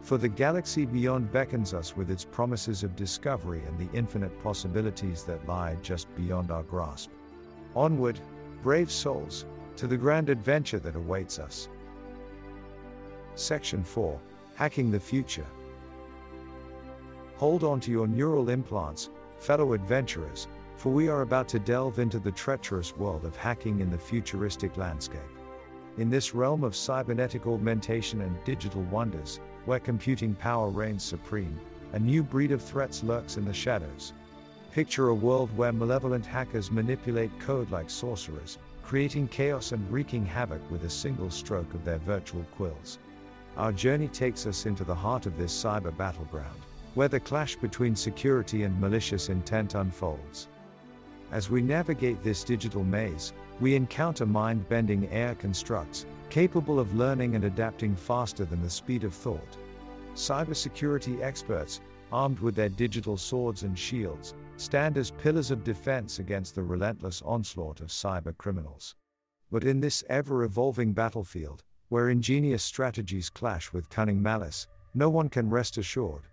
For 0.02 0.18
the 0.18 0.28
galaxy 0.28 0.86
beyond 0.86 1.32
beckons 1.32 1.74
us 1.74 1.96
with 1.96 2.12
its 2.12 2.26
promises 2.26 2.84
of 2.84 2.96
discovery 2.96 3.64
and 3.66 3.78
the 3.78 3.92
infinite 3.98 4.42
possibilities 4.44 5.24
that 5.24 5.48
lie 5.48 5.76
just 5.82 6.14
beyond 6.16 6.52
our 6.52 6.64
grasp. 6.64 7.10
Onward, 7.76 8.20
brave 8.64 8.92
souls, 8.92 9.46
to 9.78 9.88
the 9.88 9.96
grand 9.96 10.30
adventure 10.30 10.80
that 10.80 10.96
awaits 10.96 11.40
us. 11.40 11.70
Section 13.36 13.84
4 13.84 14.20
Hacking 14.56 14.90
the 14.90 15.00
Future. 15.00 15.46
Hold 17.36 17.64
on 17.64 17.80
to 17.82 17.92
your 17.92 18.08
neural 18.08 18.50
implants, 18.50 19.12
fellow 19.38 19.74
adventurers, 19.74 20.48
for 20.78 20.92
we 20.92 21.08
are 21.08 21.22
about 21.22 21.48
to 21.50 21.60
delve 21.60 22.00
into 22.00 22.18
the 22.18 22.32
treacherous 22.32 22.98
world 22.98 23.24
of 23.24 23.36
hacking 23.36 23.80
in 23.80 23.92
the 23.92 23.98
futuristic 23.98 24.76
landscape. 24.78 25.22
In 25.98 26.10
this 26.10 26.34
realm 26.34 26.64
of 26.64 26.76
cybernetic 26.76 27.46
augmentation 27.46 28.22
and 28.22 28.44
digital 28.44 28.82
wonders, 28.84 29.40
where 29.66 29.80
computing 29.80 30.34
power 30.34 30.70
reigns 30.70 31.04
supreme, 31.04 31.60
a 31.94 32.00
new 32.00 32.24
breed 32.24 32.52
of 32.52 32.64
threats 32.64 33.04
lurks 33.04 33.38
in 33.38 33.46
the 33.46 33.54
shadows. 33.54 34.14
Picture 34.72 35.10
a 35.10 35.14
world 35.16 35.56
where 35.56 35.72
malevolent 35.72 36.26
hackers 36.26 36.72
manipulate 36.72 37.40
code 37.40 37.70
like 37.70 37.90
sorcerers, 37.90 38.58
creating 38.88 39.28
chaos 39.28 39.74
and 39.74 39.92
wreaking 39.92 40.26
havoc 40.26 40.62
with 40.72 40.86
a 40.86 40.90
single 40.90 41.30
stroke 41.30 41.74
of 41.74 41.84
their 41.84 41.98
virtual 41.98 42.46
quills. 42.56 43.00
Our 43.58 43.74
journey 43.74 44.08
takes 44.08 44.48
us 44.48 44.66
into 44.66 44.86
the 44.86 44.96
heart 44.96 45.26
of 45.26 45.38
this 45.38 45.52
cyber 45.52 45.96
battleground 45.98 46.62
where 46.94 47.10
the 47.10 47.20
clash 47.20 47.58
between 47.58 47.98
security 47.98 48.64
and 48.64 48.80
malicious 48.80 49.28
intent 49.28 49.76
unfolds. 49.76 50.48
As 51.34 51.50
we 51.50 51.62
navigate 51.62 52.24
this 52.24 52.46
digital 52.46 52.84
maze, 52.84 53.34
we 53.60 53.76
encounter 53.76 54.26
mind 54.26 54.70
bending 54.70 55.04
AI 55.12 55.36
constructs, 55.36 56.06
capable 56.30 56.80
of 56.80 56.96
learning 56.96 57.36
and 57.36 57.44
adapting 57.44 57.94
faster 57.94 58.46
than 58.46 58.62
the 58.62 58.70
speed 58.70 59.04
of 59.04 59.14
thought. 59.14 59.58
Cybersecurity 60.16 61.22
experts, 61.22 61.82
armed 62.12 62.40
with 62.40 62.56
their 62.56 62.70
digital 62.70 63.18
swords 63.18 63.64
and 63.64 63.78
shields, 63.78 64.34
stand 64.58 64.98
as 64.98 65.12
pillars 65.12 65.52
of 65.52 65.64
defense 65.64 66.20
against 66.20 66.56
the 66.56 66.64
relentless 66.64 67.22
onslaught 67.22 67.80
of 67.80 67.88
cyber 67.88 68.38
criminals. 68.38 68.96
But 69.52 69.64
in 69.64 69.80
this 69.80 70.04
ever 70.10 70.44
evolving 70.44 70.94
battlefield, 70.94 71.64
where 71.90 72.10
ingenious 72.10 72.64
strategies 72.64 73.30
clash 73.30 73.72
with 73.72 73.90
cunning 73.90 74.22
malice, 74.22 74.68
no 74.94 75.10
one 75.10 75.30
can 75.30 75.50
rest 75.50 75.78
assured. 75.78 76.24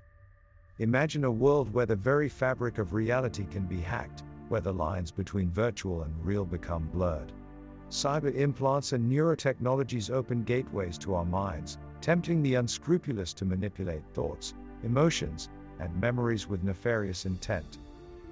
Imagine 0.79 1.25
a 1.25 1.31
world 1.31 1.73
where 1.73 1.87
the 1.87 1.95
very 1.95 2.29
fabric 2.29 2.79
of 2.79 2.95
reality 2.95 3.45
can 3.45 3.67
be 3.67 3.81
hacked, 3.81 4.25
where 4.49 4.61
the 4.61 4.73
lines 4.73 5.13
between 5.13 5.51
virtual 5.51 6.03
and 6.03 6.27
real 6.27 6.45
become 6.45 6.89
blurred. 6.89 7.31
Cyber 7.91 8.35
implants 8.35 8.93
and 8.93 9.09
neurotechnologies 9.09 10.11
open 10.11 10.43
gateways 10.43 10.99
to 10.99 11.15
our 11.15 11.25
minds, 11.25 11.79
tempting 12.01 12.43
the 12.43 12.55
unscrupulous 12.55 13.33
to 13.35 13.45
manipulate 13.45 14.03
thoughts, 14.13 14.55
emotions, 14.83 15.49
and 15.79 15.95
memories 16.01 16.49
with 16.49 16.65
nefarious 16.65 17.27
intent. 17.27 17.79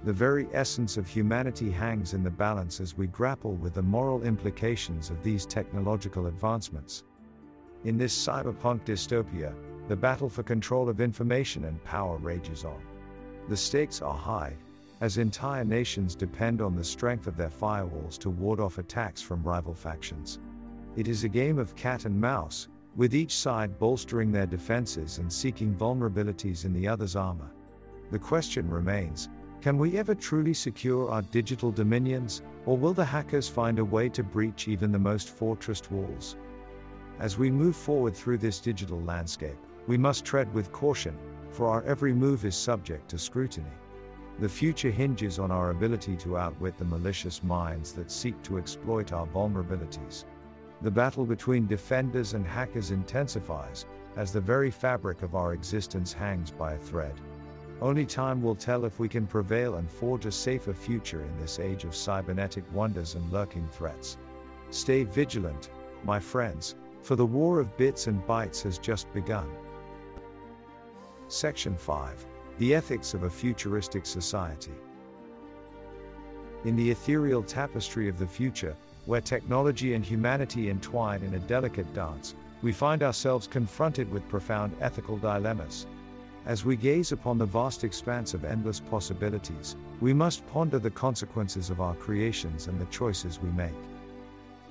The 0.05 0.11
very 0.11 0.49
essence 0.51 0.97
of 0.97 1.07
humanity 1.07 1.71
hangs 1.71 2.13
in 2.13 2.23
the 2.23 2.29
balance 2.29 2.81
as 2.81 2.97
we 2.97 3.07
grapple 3.07 3.55
with 3.55 3.75
the 3.75 3.81
moral 3.81 4.23
implications 4.23 5.09
of 5.09 5.23
these 5.23 5.45
technological 5.45 6.27
advancements. 6.27 7.05
In 7.85 7.97
this 7.97 8.13
cyberpunk 8.13 8.83
dystopia, 8.83 9.55
the 9.87 9.95
battle 9.95 10.27
for 10.27 10.43
control 10.43 10.89
of 10.89 10.99
information 10.99 11.63
and 11.63 11.81
power 11.85 12.17
rages 12.17 12.65
on. 12.65 12.81
The 13.47 13.55
stakes 13.55 14.01
are 14.01 14.13
high, 14.13 14.57
as 14.99 15.17
entire 15.17 15.63
nations 15.63 16.15
depend 16.15 16.61
on 16.61 16.75
the 16.75 16.83
strength 16.83 17.25
of 17.25 17.37
their 17.37 17.49
firewalls 17.49 18.17
to 18.19 18.29
ward 18.29 18.59
off 18.59 18.79
attacks 18.79 19.21
from 19.21 19.41
rival 19.41 19.73
factions. 19.73 20.37
It 20.97 21.07
is 21.07 21.23
a 21.23 21.29
game 21.29 21.57
of 21.57 21.77
cat 21.77 22.03
and 22.03 22.19
mouse, 22.19 22.67
with 22.97 23.15
each 23.15 23.33
side 23.35 23.79
bolstering 23.79 24.33
their 24.33 24.47
defenses 24.47 25.19
and 25.19 25.31
seeking 25.31 25.73
vulnerabilities 25.73 26.65
in 26.65 26.73
the 26.73 26.89
other's 26.89 27.15
armor. 27.15 27.51
The 28.11 28.19
question 28.19 28.69
remains 28.69 29.29
can 29.63 29.77
we 29.77 29.97
ever 29.97 30.13
truly 30.13 30.53
secure 30.53 31.09
our 31.09 31.21
digital 31.21 31.71
dominions, 31.71 32.41
or 32.65 32.75
will 32.75 32.91
the 32.91 33.05
hackers 33.05 33.47
find 33.47 33.79
a 33.79 33.85
way 33.85 34.09
to 34.09 34.21
breach 34.21 34.67
even 34.67 34.91
the 34.91 34.99
most 34.99 35.29
fortressed 35.29 35.89
walls? 35.89 36.35
As 37.17 37.37
we 37.37 37.49
move 37.49 37.73
forward 37.73 38.13
through 38.13 38.39
this 38.39 38.59
digital 38.59 38.99
landscape, 39.03 39.55
we 39.87 39.97
must 39.97 40.25
tread 40.25 40.53
with 40.53 40.73
caution, 40.73 41.17
for 41.49 41.69
our 41.69 41.81
every 41.83 42.11
move 42.11 42.43
is 42.43 42.57
subject 42.57 43.09
to 43.11 43.17
scrutiny. 43.17 43.71
The 44.41 44.49
future 44.49 44.91
hinges 44.91 45.39
on 45.39 45.49
our 45.49 45.69
ability 45.69 46.17
to 46.17 46.37
outwit 46.37 46.77
the 46.77 46.83
malicious 46.83 47.41
minds 47.41 47.93
that 47.93 48.11
seek 48.11 48.41
to 48.43 48.57
exploit 48.57 49.13
our 49.13 49.27
vulnerabilities. 49.27 50.25
The 50.81 50.91
battle 50.91 51.25
between 51.25 51.67
defenders 51.67 52.33
and 52.33 52.45
hackers 52.45 52.91
intensifies, 52.91 53.85
as 54.17 54.33
the 54.33 54.41
very 54.41 54.71
fabric 54.71 55.21
of 55.21 55.35
our 55.35 55.53
existence 55.53 56.11
hangs 56.11 56.51
by 56.51 56.73
a 56.73 56.79
thread. 56.79 57.13
Only 57.81 58.05
time 58.05 58.41
will 58.41 58.55
tell 58.55 58.85
if 58.85 58.99
we 58.99 59.09
can 59.09 59.27
prevail 59.27 59.75
and 59.75 59.89
forge 59.89 60.25
a 60.25 60.31
safer 60.31 60.73
future 60.73 61.21
in 61.21 61.37
this 61.37 61.59
age 61.59 61.83
of 61.83 61.95
cybernetic 61.95 62.63
wonders 62.71 63.15
and 63.15 63.31
lurking 63.31 63.67
threats. 63.67 64.17
Stay 64.69 65.03
vigilant, 65.03 65.69
my 66.03 66.19
friends, 66.19 66.75
for 67.01 67.15
the 67.15 67.25
war 67.25 67.59
of 67.59 67.75
bits 67.77 68.07
and 68.07 68.25
bytes 68.25 68.63
has 68.63 68.77
just 68.77 69.11
begun. 69.13 69.49
Section 71.27 71.75
5 71.75 72.25
The 72.57 72.75
Ethics 72.75 73.13
of 73.13 73.23
a 73.23 73.29
Futuristic 73.29 74.05
Society. 74.05 74.73
In 76.63 76.75
the 76.77 76.91
ethereal 76.91 77.43
tapestry 77.43 78.07
of 78.07 78.17
the 78.17 78.27
future, 78.27 78.75
where 79.05 79.19
technology 79.19 79.95
and 79.95 80.05
humanity 80.05 80.69
entwine 80.69 81.21
in 81.23 81.33
a 81.33 81.39
delicate 81.39 81.93
dance, 81.93 82.35
we 82.61 82.71
find 82.71 83.03
ourselves 83.03 83.47
confronted 83.47 84.09
with 84.09 84.27
profound 84.29 84.73
ethical 84.79 85.17
dilemmas. 85.17 85.85
As 86.45 86.65
we 86.65 86.75
gaze 86.75 87.13
upon 87.13 87.37
the 87.37 87.45
vast 87.45 87.85
expanse 87.85 88.33
of 88.33 88.43
endless 88.43 88.81
possibilities, 88.81 89.77
we 90.01 90.13
must 90.13 90.45
ponder 90.47 90.77
the 90.77 90.91
consequences 90.91 91.69
of 91.69 91.79
our 91.79 91.95
creations 91.95 92.67
and 92.67 92.77
the 92.77 92.85
choices 92.87 93.39
we 93.41 93.49
make. 93.51 93.71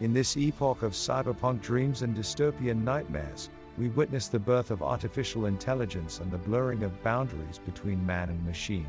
In 0.00 0.12
this 0.12 0.36
epoch 0.36 0.82
of 0.82 0.92
cyberpunk 0.92 1.62
dreams 1.62 2.02
and 2.02 2.14
dystopian 2.14 2.84
nightmares, 2.84 3.48
we 3.78 3.88
witness 3.88 4.28
the 4.28 4.38
birth 4.38 4.70
of 4.70 4.82
artificial 4.82 5.46
intelligence 5.46 6.20
and 6.20 6.30
the 6.30 6.36
blurring 6.36 6.82
of 6.82 7.02
boundaries 7.02 7.58
between 7.64 8.04
man 8.04 8.28
and 8.28 8.44
machine. 8.44 8.86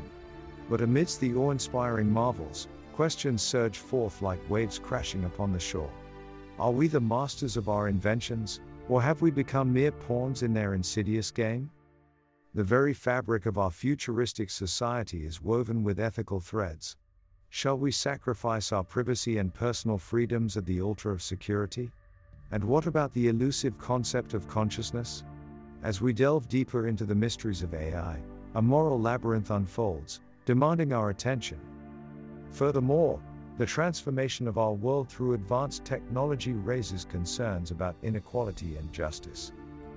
But 0.68 0.82
amidst 0.82 1.20
the 1.20 1.34
awe 1.34 1.52
inspiring 1.52 2.10
marvels, 2.10 2.68
questions 2.92 3.40
surge 3.40 3.78
forth 3.78 4.20
like 4.20 4.50
waves 4.50 4.78
crashing 4.78 5.24
upon 5.24 5.52
the 5.52 5.58
shore. 5.58 5.90
Are 6.58 6.70
we 6.70 6.88
the 6.88 7.00
masters 7.00 7.56
of 7.56 7.70
our 7.70 7.88
inventions, 7.88 8.60
or 8.90 9.00
have 9.00 9.22
we 9.22 9.30
become 9.30 9.72
mere 9.72 9.92
pawns 9.92 10.42
in 10.42 10.52
their 10.52 10.74
insidious 10.74 11.30
game? 11.30 11.70
The 12.56 12.62
very 12.62 12.94
fabric 12.94 13.46
of 13.46 13.58
our 13.58 13.72
futuristic 13.72 14.48
society 14.48 15.26
is 15.26 15.42
woven 15.42 15.82
with 15.82 15.98
ethical 15.98 16.38
threads. 16.38 16.96
Shall 17.48 17.76
we 17.76 17.90
sacrifice 17.90 18.70
our 18.70 18.84
privacy 18.84 19.38
and 19.38 19.52
personal 19.52 19.98
freedoms 19.98 20.56
at 20.56 20.64
the 20.64 20.80
altar 20.80 21.10
of 21.10 21.20
security? 21.20 21.90
And 22.52 22.62
what 22.62 22.86
about 22.86 23.12
the 23.12 23.26
elusive 23.26 23.76
concept 23.76 24.34
of 24.34 24.46
consciousness? 24.46 25.24
As 25.82 26.00
we 26.00 26.12
delve 26.12 26.48
deeper 26.48 26.86
into 26.86 27.04
the 27.04 27.14
mysteries 27.16 27.64
of 27.64 27.74
AI, 27.74 28.22
a 28.54 28.62
moral 28.62 29.00
labyrinth 29.00 29.50
unfolds, 29.50 30.20
demanding 30.44 30.92
our 30.92 31.10
attention. 31.10 31.58
Furthermore, 32.52 33.20
the 33.58 33.66
transformation 33.66 34.46
of 34.46 34.58
our 34.58 34.74
world 34.74 35.08
through 35.08 35.34
advanced 35.34 35.84
technology 35.84 36.52
raises 36.52 37.04
concerns 37.04 37.72
about 37.72 37.96
inequality 38.04 38.76
and 38.76 38.92
justice. 38.92 39.50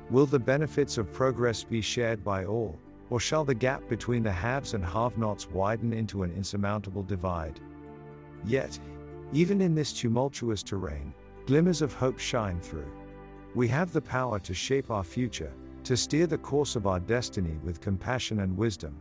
Will 0.10 0.26
the 0.26 0.40
benefits 0.40 0.98
of 0.98 1.12
progress 1.12 1.66
be 1.66 1.82
shared 1.82 2.24
by 2.24 2.46
all, 2.46 2.80
or 3.10 3.20
shall 3.20 3.44
the 3.44 3.54
gap 3.54 3.88
between 3.90 4.24
the 4.24 4.32
haves 4.32 4.74
and 4.74 4.84
have 4.86 5.18
nots 5.18 5.50
widen 5.50 5.92
into 5.92 6.24
an 6.24 6.32
insurmountable 6.32 7.04
divide? 7.04 7.60
Yet, 8.46 8.80
even 9.34 9.60
in 9.60 9.76
this 9.76 9.92
tumultuous 9.92 10.64
terrain, 10.64 11.14
glimmers 11.46 11.82
of 11.82 11.94
hope 11.94 12.20
shine 12.20 12.62
through. 12.62 12.90
We 13.54 13.68
have 13.68 13.92
the 13.92 14.02
power 14.02 14.40
to 14.40 14.54
shape 14.54 14.92
our 14.92 15.04
future, 15.04 15.52
to 15.84 15.98
steer 15.98 16.26
the 16.26 16.38
course 16.38 16.78
of 16.78 16.88
our 16.88 17.02
destiny 17.02 17.58
with 17.64 17.82
compassion 17.82 18.40
and 18.40 18.56
wisdom. 18.56 18.96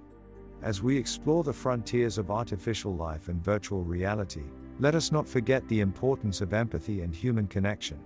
As 0.62 0.82
we 0.82 0.96
explore 0.96 1.44
the 1.44 1.52
frontiers 1.52 2.18
of 2.18 2.32
artificial 2.32 2.96
life 2.96 3.28
and 3.28 3.44
virtual 3.44 3.84
reality, 3.84 4.44
let 4.80 4.96
us 4.96 5.12
not 5.12 5.28
forget 5.28 5.66
the 5.68 5.80
importance 5.80 6.40
of 6.40 6.52
empathy 6.52 7.02
and 7.02 7.14
human 7.14 7.46
connection. 7.46 8.00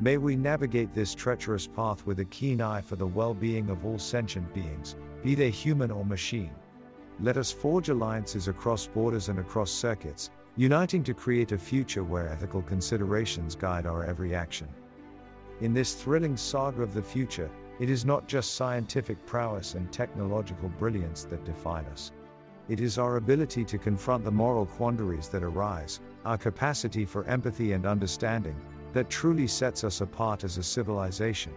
May 0.00 0.16
we 0.16 0.36
navigate 0.36 0.94
this 0.94 1.12
treacherous 1.12 1.66
path 1.66 2.06
with 2.06 2.20
a 2.20 2.24
keen 2.24 2.60
eye 2.60 2.80
for 2.80 2.94
the 2.94 3.06
well 3.06 3.34
being 3.34 3.68
of 3.68 3.84
all 3.84 3.98
sentient 3.98 4.54
beings, 4.54 4.94
be 5.24 5.34
they 5.34 5.50
human 5.50 5.90
or 5.90 6.04
machine. 6.04 6.52
Let 7.18 7.36
us 7.36 7.50
forge 7.50 7.88
alliances 7.88 8.46
across 8.46 8.86
borders 8.86 9.28
and 9.28 9.40
across 9.40 9.72
circuits, 9.72 10.30
uniting 10.54 11.02
to 11.02 11.14
create 11.14 11.50
a 11.50 11.58
future 11.58 12.04
where 12.04 12.28
ethical 12.28 12.62
considerations 12.62 13.56
guide 13.56 13.86
our 13.86 14.04
every 14.04 14.36
action. 14.36 14.68
In 15.60 15.74
this 15.74 15.94
thrilling 15.94 16.36
saga 16.36 16.82
of 16.82 16.94
the 16.94 17.02
future, 17.02 17.50
it 17.80 17.90
is 17.90 18.04
not 18.04 18.28
just 18.28 18.54
scientific 18.54 19.26
prowess 19.26 19.74
and 19.74 19.90
technological 19.90 20.68
brilliance 20.68 21.24
that 21.24 21.44
define 21.44 21.86
us. 21.86 22.12
It 22.68 22.78
is 22.78 22.98
our 22.98 23.16
ability 23.16 23.64
to 23.64 23.78
confront 23.78 24.22
the 24.22 24.30
moral 24.30 24.66
quandaries 24.66 25.28
that 25.30 25.42
arise, 25.42 25.98
our 26.24 26.38
capacity 26.38 27.04
for 27.04 27.24
empathy 27.24 27.72
and 27.72 27.84
understanding, 27.84 28.54
that 28.92 29.10
truly 29.10 29.46
sets 29.46 29.84
us 29.84 30.00
apart 30.00 30.44
as 30.44 30.58
a 30.58 30.62
civilization. 30.62 31.52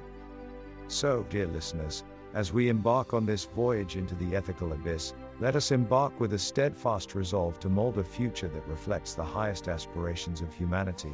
So, 0.87 1.25
dear 1.29 1.47
listeners, 1.47 2.03
as 2.33 2.53
we 2.53 2.69
embark 2.69 3.13
on 3.13 3.25
this 3.25 3.45
voyage 3.45 3.97
into 3.97 4.15
the 4.15 4.35
ethical 4.35 4.73
abyss, 4.73 5.13
let 5.39 5.55
us 5.55 5.71
embark 5.71 6.19
with 6.19 6.33
a 6.33 6.39
steadfast 6.39 7.15
resolve 7.15 7.59
to 7.59 7.69
mold 7.69 7.97
a 7.97 8.03
future 8.03 8.47
that 8.47 8.67
reflects 8.67 9.13
the 9.13 9.23
highest 9.23 9.67
aspirations 9.67 10.41
of 10.41 10.53
humanity. 10.53 11.13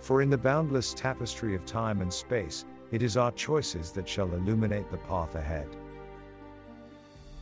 For 0.00 0.22
in 0.22 0.30
the 0.30 0.38
boundless 0.38 0.94
tapestry 0.94 1.54
of 1.54 1.66
time 1.66 2.00
and 2.00 2.12
space, 2.12 2.64
it 2.92 3.02
is 3.02 3.16
our 3.16 3.32
choices 3.32 3.90
that 3.92 4.08
shall 4.08 4.32
illuminate 4.32 4.90
the 4.90 4.98
path 4.98 5.34
ahead. 5.34 5.68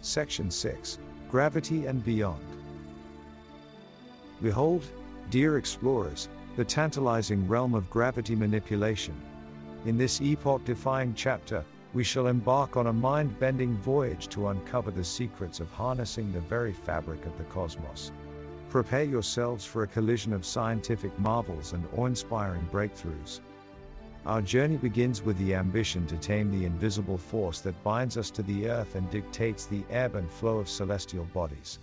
Section 0.01 0.51
6 0.51 0.99
Gravity 1.31 1.87
and 1.87 2.05
Beyond. 2.05 2.45
Behold, 4.43 4.85
dear 5.31 5.57
explorers, 5.59 6.29
the 6.57 6.65
tantalizing 6.65 7.49
realm 7.49 7.75
of 7.75 7.91
gravity 7.91 8.37
manipulation. 8.37 9.15
In 9.87 9.99
this 9.99 10.21
epoch 10.21 10.65
defying 10.65 11.13
chapter, 11.15 11.65
we 11.95 12.05
shall 12.05 12.29
embark 12.29 12.77
on 12.77 12.87
a 12.87 12.93
mind 12.93 13.39
bending 13.41 13.77
voyage 13.77 14.29
to 14.29 14.49
uncover 14.49 14.91
the 14.91 15.05
secrets 15.05 15.59
of 15.59 15.71
harnessing 15.71 16.33
the 16.33 16.41
very 16.41 16.73
fabric 16.73 17.27
of 17.27 17.37
the 17.39 17.45
cosmos. 17.45 18.13
Prepare 18.69 19.05
yourselves 19.05 19.65
for 19.65 19.83
a 19.83 19.89
collision 19.89 20.33
of 20.33 20.47
scientific 20.47 21.17
marvels 21.19 21.73
and 21.73 21.85
awe 21.97 22.07
inspiring 22.07 22.69
breakthroughs. 22.73 23.41
Our 24.27 24.41
journey 24.41 24.77
begins 24.77 25.23
with 25.23 25.37
the 25.39 25.55
ambition 25.55 26.07
to 26.07 26.17
tame 26.17 26.51
the 26.51 26.65
invisible 26.65 27.19
force 27.19 27.61
that 27.61 27.83
binds 27.85 28.17
us 28.17 28.31
to 28.31 28.43
the 28.43 28.69
earth 28.69 28.95
and 28.95 29.11
dictates 29.11 29.67
the 29.67 29.85
ebb 29.91 30.15
and 30.15 30.31
flow 30.31 30.59
of 30.59 30.69
celestial 30.69 31.25
bodies. 31.27 31.79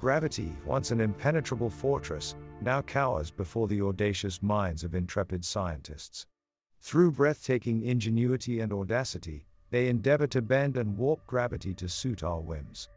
Gravity, 0.00 0.52
once 0.64 0.90
an 0.90 1.00
impenetrable 1.00 1.70
fortress, 1.70 2.34
now 2.60 2.82
cowers 2.82 3.30
before 3.30 3.68
the 3.68 3.80
audacious 3.80 4.42
minds 4.42 4.84
of 4.84 4.94
intrepid 4.94 5.44
scientists. 5.44 6.26
Through 6.80 7.12
breathtaking 7.12 7.82
ingenuity 7.82 8.60
and 8.60 8.72
audacity, 8.72 9.44
they 9.70 9.88
endeavor 9.88 10.26
to 10.28 10.42
bend 10.42 10.76
and 10.76 10.96
warp 10.96 11.26
gravity 11.26 11.74
to 11.74 11.88
suit 11.88 12.22
our 12.22 12.40
whims. 12.40 12.88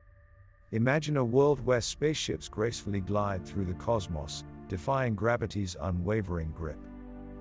Imagine 0.72 1.18
a 1.18 1.26
world 1.26 1.60
where 1.66 1.82
spaceships 1.82 2.48
gracefully 2.48 3.02
glide 3.02 3.46
through 3.46 3.66
the 3.66 3.74
cosmos, 3.74 4.46
defying 4.70 5.16
gravity's 5.16 5.76
unwavering 5.82 6.52
grip. 6.52 6.80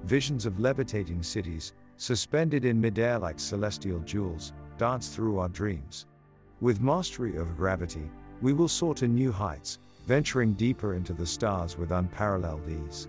Visions 0.05 0.47
of 0.47 0.59
levitating 0.59 1.23
cities, 1.23 1.75
suspended 1.97 2.65
in 2.65 2.81
midair 2.81 3.19
like 3.19 3.39
celestial 3.39 4.01
jewels, 4.01 4.53
dance 4.79 5.15
through 5.15 5.39
our 5.39 5.49
dreams. 5.49 6.07
With 6.61 6.81
mastery 6.81 7.39
over 7.39 7.53
gravity, 7.53 8.11
we 8.43 8.53
will 8.53 8.69
soar 8.69 8.95
to 8.97 9.07
new 9.07 9.31
heights, 9.31 9.79
venturing 10.07 10.55
deeper 10.55 10.95
into 10.95 11.13
the 11.13 11.27
stars 11.27 11.77
with 11.79 11.93
unparalleled 11.93 12.69
ease. 12.69 13.09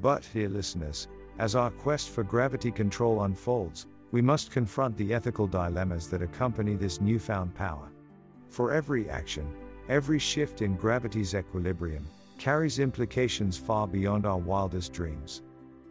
But, 0.00 0.28
dear 0.32 0.48
listeners, 0.48 1.08
as 1.38 1.54
our 1.54 1.70
quest 1.70 2.10
for 2.10 2.24
gravity 2.24 2.70
control 2.70 3.24
unfolds, 3.24 3.86
we 4.12 4.20
must 4.20 4.50
confront 4.50 4.96
the 4.96 5.14
ethical 5.14 5.46
dilemmas 5.46 6.08
that 6.08 6.22
accompany 6.22 6.74
this 6.74 7.00
newfound 7.00 7.54
power. 7.54 7.90
For 8.48 8.72
every 8.72 9.08
action, 9.08 9.46
every 9.88 10.18
shift 10.18 10.62
in 10.62 10.76
gravity's 10.76 11.34
equilibrium, 11.34 12.04
carries 12.38 12.78
implications 12.78 13.56
far 13.56 13.86
beyond 13.86 14.26
our 14.26 14.38
wildest 14.38 14.92
dreams. 14.92 15.42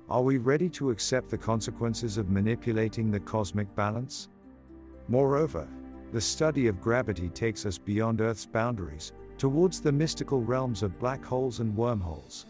Are 0.10 0.24
we 0.24 0.38
ready 0.38 0.70
to 0.70 0.90
accept 0.90 1.30
the 1.30 1.38
consequences 1.38 2.18
of 2.18 2.32
manipulating 2.32 3.12
the 3.12 3.20
cosmic 3.20 3.74
balance? 3.76 4.28
Moreover, 5.08 5.68
the 6.12 6.20
study 6.20 6.68
of 6.68 6.82
gravity 6.82 7.30
takes 7.30 7.66
us 7.66 7.78
beyond 7.78 8.20
Earth's 8.20 8.48
boundaries, 8.48 9.14
towards 9.40 9.80
the 9.80 9.92
mystical 9.92 10.42
realms 10.42 10.84
of 10.84 11.00
black 11.00 11.24
holes 11.24 11.62
and 11.62 11.76
wormholes. 11.76 12.46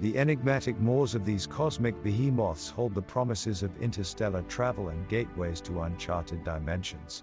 The 0.00 0.18
enigmatic 0.18 0.78
maws 0.78 1.14
of 1.14 1.24
these 1.24 1.46
cosmic 1.46 2.00
behemoths 2.02 2.68
hold 2.68 2.94
the 2.94 3.00
promises 3.00 3.62
of 3.62 3.74
interstellar 3.80 4.42
travel 4.42 4.90
and 4.90 5.08
gateways 5.08 5.62
to 5.62 5.80
uncharted 5.80 6.44
dimensions. 6.44 7.22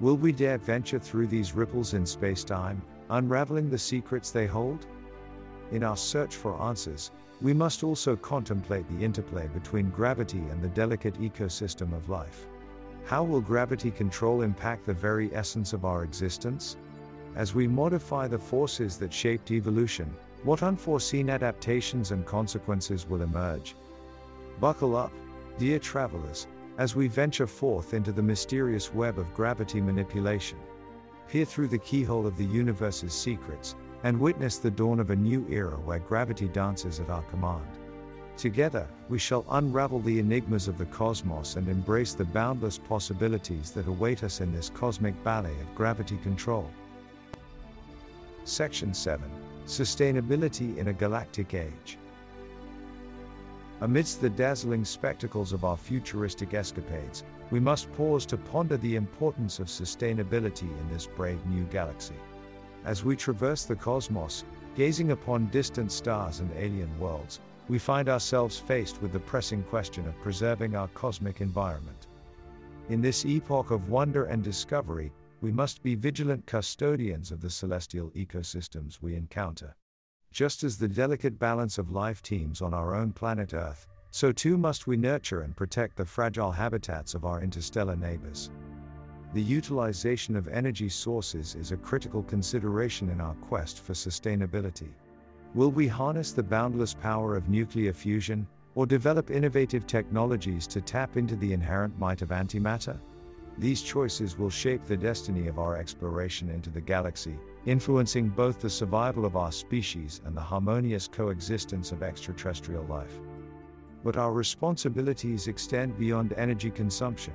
Will 0.00 0.16
we 0.16 0.32
dare 0.32 0.58
venture 0.58 0.98
through 0.98 1.28
these 1.28 1.54
ripples 1.54 1.94
in 1.94 2.04
space-time, 2.04 2.82
unraveling 3.10 3.70
the 3.70 3.78
secrets 3.78 4.32
they 4.32 4.48
hold? 4.48 4.88
In 5.70 5.84
our 5.84 5.96
search 5.96 6.34
for 6.34 6.60
answers, 6.60 7.12
we 7.40 7.54
must 7.54 7.84
also 7.84 8.16
contemplate 8.16 8.88
the 8.88 9.04
interplay 9.04 9.46
between 9.54 9.90
gravity 9.90 10.42
and 10.50 10.60
the 10.60 10.68
delicate 10.70 11.14
ecosystem 11.20 11.96
of 11.96 12.08
life. 12.08 12.48
How 13.04 13.22
will 13.22 13.40
gravity 13.40 13.92
control 13.92 14.42
impact 14.42 14.84
the 14.84 14.94
very 14.94 15.32
essence 15.32 15.72
of 15.72 15.84
our 15.84 16.02
existence? 16.02 16.76
As 17.38 17.54
we 17.54 17.68
modify 17.68 18.26
the 18.26 18.36
forces 18.36 18.96
that 18.96 19.12
shaped 19.12 19.52
evolution, 19.52 20.12
what 20.42 20.64
unforeseen 20.64 21.30
adaptations 21.30 22.10
and 22.10 22.26
consequences 22.26 23.08
will 23.08 23.22
emerge? 23.22 23.76
Buckle 24.58 24.96
up, 24.96 25.12
dear 25.56 25.78
travelers, 25.78 26.48
as 26.78 26.96
we 26.96 27.06
venture 27.06 27.46
forth 27.46 27.94
into 27.94 28.10
the 28.10 28.24
mysterious 28.24 28.92
web 28.92 29.20
of 29.20 29.32
gravity 29.34 29.80
manipulation. 29.80 30.58
Peer 31.28 31.44
through 31.44 31.68
the 31.68 31.78
keyhole 31.78 32.26
of 32.26 32.36
the 32.36 32.44
universe's 32.44 33.12
secrets, 33.12 33.76
and 34.02 34.18
witness 34.18 34.58
the 34.58 34.72
dawn 34.72 34.98
of 34.98 35.10
a 35.10 35.16
new 35.16 35.46
era 35.48 35.76
where 35.76 36.00
gravity 36.00 36.48
dances 36.48 36.98
at 36.98 37.08
our 37.08 37.22
command. 37.30 37.78
Together, 38.36 38.88
we 39.08 39.18
shall 39.20 39.44
unravel 39.50 40.00
the 40.00 40.18
enigmas 40.18 40.66
of 40.66 40.76
the 40.76 40.86
cosmos 40.86 41.54
and 41.54 41.68
embrace 41.68 42.14
the 42.14 42.24
boundless 42.24 42.78
possibilities 42.78 43.70
that 43.70 43.86
await 43.86 44.24
us 44.24 44.40
in 44.40 44.52
this 44.52 44.70
cosmic 44.70 45.14
ballet 45.22 45.54
of 45.60 45.74
gravity 45.76 46.16
control. 46.16 46.68
Section 48.48 48.94
7 48.94 49.30
Sustainability 49.66 50.78
in 50.78 50.88
a 50.88 50.92
Galactic 50.94 51.52
Age. 51.52 51.98
Amidst 53.82 54.22
the 54.22 54.30
dazzling 54.30 54.86
spectacles 54.86 55.52
of 55.52 55.64
our 55.64 55.76
futuristic 55.76 56.54
escapades, 56.54 57.24
we 57.50 57.60
must 57.60 57.92
pause 57.92 58.24
to 58.24 58.38
ponder 58.38 58.78
the 58.78 58.96
importance 58.96 59.58
of 59.58 59.66
sustainability 59.66 60.62
in 60.62 60.88
this 60.90 61.06
brave 61.06 61.44
new 61.44 61.64
galaxy. 61.64 62.14
As 62.86 63.04
we 63.04 63.16
traverse 63.16 63.66
the 63.66 63.76
cosmos, 63.76 64.44
gazing 64.74 65.10
upon 65.10 65.50
distant 65.50 65.92
stars 65.92 66.40
and 66.40 66.50
alien 66.56 66.98
worlds, 66.98 67.40
we 67.68 67.78
find 67.78 68.08
ourselves 68.08 68.58
faced 68.58 69.02
with 69.02 69.12
the 69.12 69.20
pressing 69.20 69.62
question 69.64 70.08
of 70.08 70.18
preserving 70.22 70.74
our 70.74 70.88
cosmic 70.88 71.42
environment. 71.42 72.06
In 72.88 73.02
this 73.02 73.26
epoch 73.26 73.70
of 73.70 73.90
wonder 73.90 74.24
and 74.24 74.42
discovery, 74.42 75.12
we 75.40 75.52
must 75.52 75.82
be 75.82 75.94
vigilant 75.94 76.44
custodians 76.46 77.30
of 77.30 77.40
the 77.40 77.50
celestial 77.50 78.10
ecosystems 78.10 79.00
we 79.00 79.14
encounter. 79.14 79.74
Just 80.32 80.64
as 80.64 80.76
the 80.76 80.88
delicate 80.88 81.38
balance 81.38 81.78
of 81.78 81.90
life 81.90 82.22
teems 82.22 82.60
on 82.60 82.74
our 82.74 82.94
own 82.94 83.12
planet 83.12 83.54
Earth, 83.54 83.86
so 84.10 84.32
too 84.32 84.58
must 84.58 84.86
we 84.86 84.96
nurture 84.96 85.42
and 85.42 85.56
protect 85.56 85.96
the 85.96 86.04
fragile 86.04 86.50
habitats 86.50 87.14
of 87.14 87.24
our 87.24 87.42
interstellar 87.42 87.96
neighbors. 87.96 88.50
The 89.34 89.42
utilization 89.42 90.36
of 90.36 90.48
energy 90.48 90.88
sources 90.88 91.54
is 91.54 91.70
a 91.70 91.76
critical 91.76 92.22
consideration 92.22 93.10
in 93.10 93.20
our 93.20 93.34
quest 93.34 93.80
for 93.80 93.92
sustainability. 93.92 94.88
Will 95.54 95.70
we 95.70 95.86
harness 95.86 96.32
the 96.32 96.42
boundless 96.42 96.94
power 96.94 97.36
of 97.36 97.48
nuclear 97.48 97.92
fusion, 97.92 98.46
or 98.74 98.86
develop 98.86 99.30
innovative 99.30 99.86
technologies 99.86 100.66
to 100.68 100.80
tap 100.80 101.16
into 101.16 101.36
the 101.36 101.52
inherent 101.52 101.98
might 101.98 102.22
of 102.22 102.30
antimatter? 102.30 102.98
These 103.58 103.82
choices 103.82 104.38
will 104.38 104.50
shape 104.50 104.84
the 104.84 104.96
destiny 104.96 105.48
of 105.48 105.58
our 105.58 105.76
exploration 105.76 106.48
into 106.48 106.70
the 106.70 106.80
galaxy, 106.80 107.36
influencing 107.66 108.28
both 108.28 108.60
the 108.60 108.70
survival 108.70 109.24
of 109.24 109.34
our 109.34 109.50
species 109.50 110.20
and 110.24 110.36
the 110.36 110.40
harmonious 110.40 111.08
coexistence 111.08 111.90
of 111.90 112.04
extraterrestrial 112.04 112.84
life. 112.84 113.20
But 114.04 114.16
our 114.16 114.32
responsibilities 114.32 115.48
extend 115.48 115.98
beyond 115.98 116.34
energy 116.34 116.70
consumption. 116.70 117.34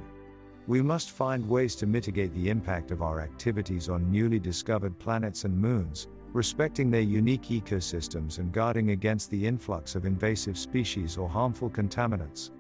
We 0.66 0.82
must 0.82 1.12
find 1.12 1.50
ways 1.50 1.76
to 1.76 1.86
mitigate 1.86 2.34
the 2.34 2.50
impact 2.50 2.92
of 2.92 3.02
our 3.02 3.20
activities 3.20 3.90
on 3.90 4.10
newly 4.10 4.40
discovered 4.40 4.98
planets 4.98 5.44
and 5.44 5.60
moons, 5.60 6.08
respecting 6.32 6.90
their 6.90 7.02
unique 7.02 7.44
ecosystems 7.50 8.40
and 8.40 8.54
guarding 8.54 8.92
against 8.92 9.30
the 9.30 9.46
influx 9.46 9.94
of 9.94 10.06
invasive 10.06 10.58
species 10.58 11.18
or 11.18 11.28
harmful 11.28 11.70
contaminants. 11.70 12.52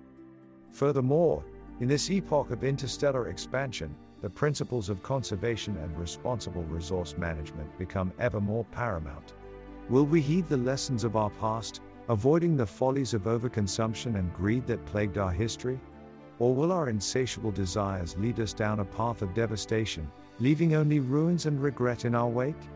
Furthermore, 0.69 1.45
In 1.79 1.87
this 1.87 2.11
epoch 2.11 2.51
of 2.51 2.63
interstellar 2.63 3.29
expansion, 3.29 3.95
the 4.21 4.29
principles 4.29 4.89
of 4.89 5.01
conservation 5.01 5.75
and 5.77 5.97
responsible 5.97 6.63
resource 6.63 7.17
management 7.17 7.77
become 7.79 8.13
ever 8.19 8.39
more 8.39 8.63
paramount. 8.65 9.33
Will 9.89 10.05
we 10.05 10.21
heed 10.21 10.47
the 10.47 10.55
lessons 10.55 11.03
of 11.03 11.15
our 11.15 11.31
past, 11.31 11.81
avoiding 12.09 12.55
the 12.55 12.65
follies 12.65 13.15
of 13.15 13.23
overconsumption 13.23 14.19
and 14.19 14.33
greed 14.33 14.67
that 14.67 14.85
plagued 14.85 15.17
our 15.17 15.31
history? 15.31 15.79
Or 16.37 16.53
will 16.53 16.71
our 16.71 16.89
insatiable 16.89 17.51
desires 17.51 18.15
lead 18.17 18.39
us 18.39 18.53
down 18.53 18.79
a 18.79 18.85
path 18.85 19.23
of 19.23 19.33
devastation, 19.33 20.09
leaving 20.39 20.75
only 20.75 20.99
ruins 20.99 21.47
and 21.47 21.61
regret 21.61 22.05
in 22.05 22.13
our 22.13 22.29
wake? 22.29 22.69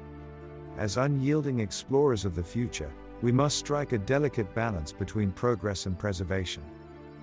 As 0.78 0.98
unyielding 0.98 1.60
explorers 1.60 2.26
of 2.26 2.36
the 2.36 2.44
future, 2.44 2.92
we 3.22 3.32
must 3.32 3.58
strike 3.58 3.94
a 3.94 3.98
delicate 4.00 4.54
balance 4.56 4.92
between 4.92 5.32
progress 5.32 5.86
and 5.86 5.98
preservation. 5.98 6.64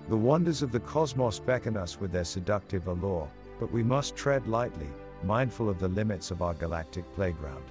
The 0.07 0.17
wonders 0.17 0.61
of 0.61 0.71
the 0.71 0.79
cosmos 0.79 1.39
beckon 1.39 1.75
us 1.75 1.99
with 1.99 2.11
their 2.11 2.25
seductive 2.25 2.87
allure, 2.87 3.27
but 3.59 3.71
we 3.71 3.81
must 3.81 4.15
tread 4.15 4.45
lightly, 4.45 4.89
mindful 5.23 5.67
of 5.67 5.79
the 5.79 5.87
limits 5.87 6.29
of 6.29 6.43
our 6.43 6.53
galactic 6.53 7.11
playground. 7.15 7.63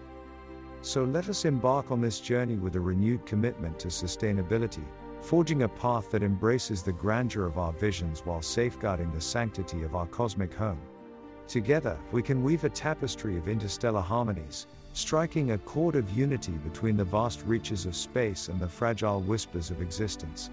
So 0.83 1.05
let 1.05 1.29
us 1.29 1.45
embark 1.45 1.93
on 1.93 2.01
this 2.01 2.19
journey 2.19 2.57
with 2.57 2.75
a 2.75 2.81
renewed 2.81 3.25
commitment 3.25 3.79
to 3.79 3.89
sustainability, 3.89 4.83
forging 5.21 5.63
a 5.63 5.69
path 5.69 6.11
that 6.11 6.25
embraces 6.25 6.83
the 6.83 6.93
grandeur 6.93 7.47
of 7.47 7.57
our 7.57 7.73
visions 7.73 8.27
while 8.27 8.43
safeguarding 8.43 9.13
the 9.13 9.21
sanctity 9.21 9.85
of 9.85 9.95
our 9.95 10.07
cosmic 10.07 10.53
home. 10.53 10.81
Together, 11.47 11.97
we 12.11 12.21
can 12.21 12.43
weave 12.43 12.65
a 12.65 12.69
tapestry 12.69 13.39
of 13.39 13.49
interstellar 13.49 14.01
harmonies, 14.01 14.67
striking 14.93 15.53
a 15.53 15.59
chord 15.59 15.95
of 15.95 16.11
unity 16.11 16.53
between 16.53 16.97
the 16.97 17.05
vast 17.05 17.45
reaches 17.47 17.87
of 17.87 17.95
space 17.95 18.49
and 18.49 18.59
the 18.59 18.69
fragile 18.69 19.21
whispers 19.21 19.71
of 19.71 19.81
existence. 19.81 20.51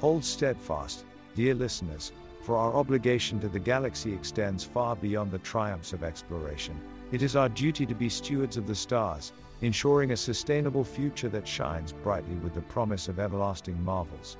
Hold 0.00 0.24
steadfast, 0.24 1.04
dear 1.34 1.54
listeners, 1.54 2.12
for 2.40 2.56
our 2.56 2.72
obligation 2.72 3.38
to 3.40 3.48
the 3.48 3.58
galaxy 3.58 4.14
extends 4.14 4.64
far 4.64 4.96
beyond 4.96 5.30
the 5.30 5.38
triumphs 5.40 5.92
of 5.92 6.02
exploration. 6.02 6.74
It 7.12 7.20
is 7.22 7.36
our 7.36 7.50
duty 7.50 7.84
to 7.84 7.94
be 7.94 8.08
stewards 8.08 8.56
of 8.56 8.66
the 8.66 8.74
stars, 8.74 9.34
ensuring 9.60 10.12
a 10.12 10.16
sustainable 10.16 10.84
future 10.84 11.28
that 11.28 11.46
shines 11.46 11.92
brightly 11.92 12.36
with 12.36 12.54
the 12.54 12.62
promise 12.62 13.08
of 13.08 13.18
everlasting 13.18 13.84
marvels. 13.84 14.38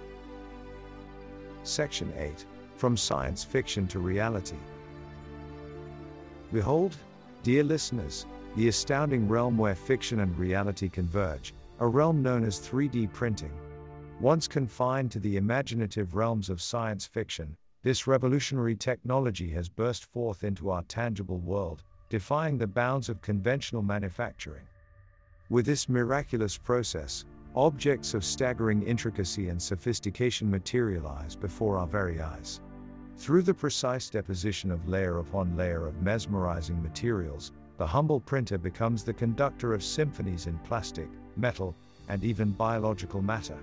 Section 1.63 2.11
8 2.17 2.47
From 2.77 2.97
Science 2.97 3.45
Fiction 3.45 3.87
to 3.89 3.99
Reality. 3.99 4.57
Behold, 6.55 6.97
dear 7.43 7.65
listeners, 7.65 8.25
the 8.57 8.69
astounding 8.69 9.29
realm 9.29 9.59
where 9.59 9.75
fiction 9.75 10.21
and 10.21 10.39
reality 10.39 10.89
converge, 10.89 11.53
a 11.81 11.87
realm 11.87 12.23
known 12.23 12.45
as 12.45 12.59
3D 12.59 13.13
printing. 13.13 13.53
Once 14.21 14.47
confined 14.47 15.11
to 15.11 15.19
the 15.19 15.39
imaginative 15.39 16.15
realms 16.15 16.51
of 16.51 16.61
science 16.61 17.07
fiction, 17.07 17.57
this 17.83 18.07
revolutionary 18.07 18.77
technology 18.77 19.49
has 19.49 19.71
burst 19.71 20.05
forth 20.05 20.45
into 20.45 20.69
our 20.69 20.83
tangible 20.83 21.39
world, 21.39 21.83
defying 22.11 22.59
the 22.59 22.67
bounds 22.67 23.09
of 23.09 23.23
conventional 23.23 23.81
manufacturing. 23.81 24.67
With 25.49 25.65
this 25.65 25.89
miraculous 25.89 26.59
process, 26.59 27.25
objects 27.57 28.13
of 28.13 28.23
staggering 28.23 28.83
intricacy 28.83 29.49
and 29.49 29.61
sophistication 29.61 30.51
materialize 30.51 31.35
before 31.35 31.79
our 31.79 31.87
very 31.87 32.21
eyes. 32.21 32.61
Through 33.17 33.43
the 33.43 33.55
precise 33.55 34.11
deposition 34.11 34.71
of 34.71 34.87
layer 34.87 35.21
upon 35.21 35.57
layer 35.57 35.87
of 35.87 36.03
mesmerizing 36.03 36.83
materials, 36.83 37.53
the 37.79 37.87
humble 37.87 38.21
printer 38.21 38.59
becomes 38.59 39.03
the 39.03 39.15
conductor 39.15 39.73
of 39.73 39.83
symphonies 39.83 40.47
in 40.47 40.59
plastic, 40.59 41.09
metal, 41.37 41.75
and 42.09 42.23
even 42.23 42.53
biological 42.53 43.23
matter. 43.23 43.57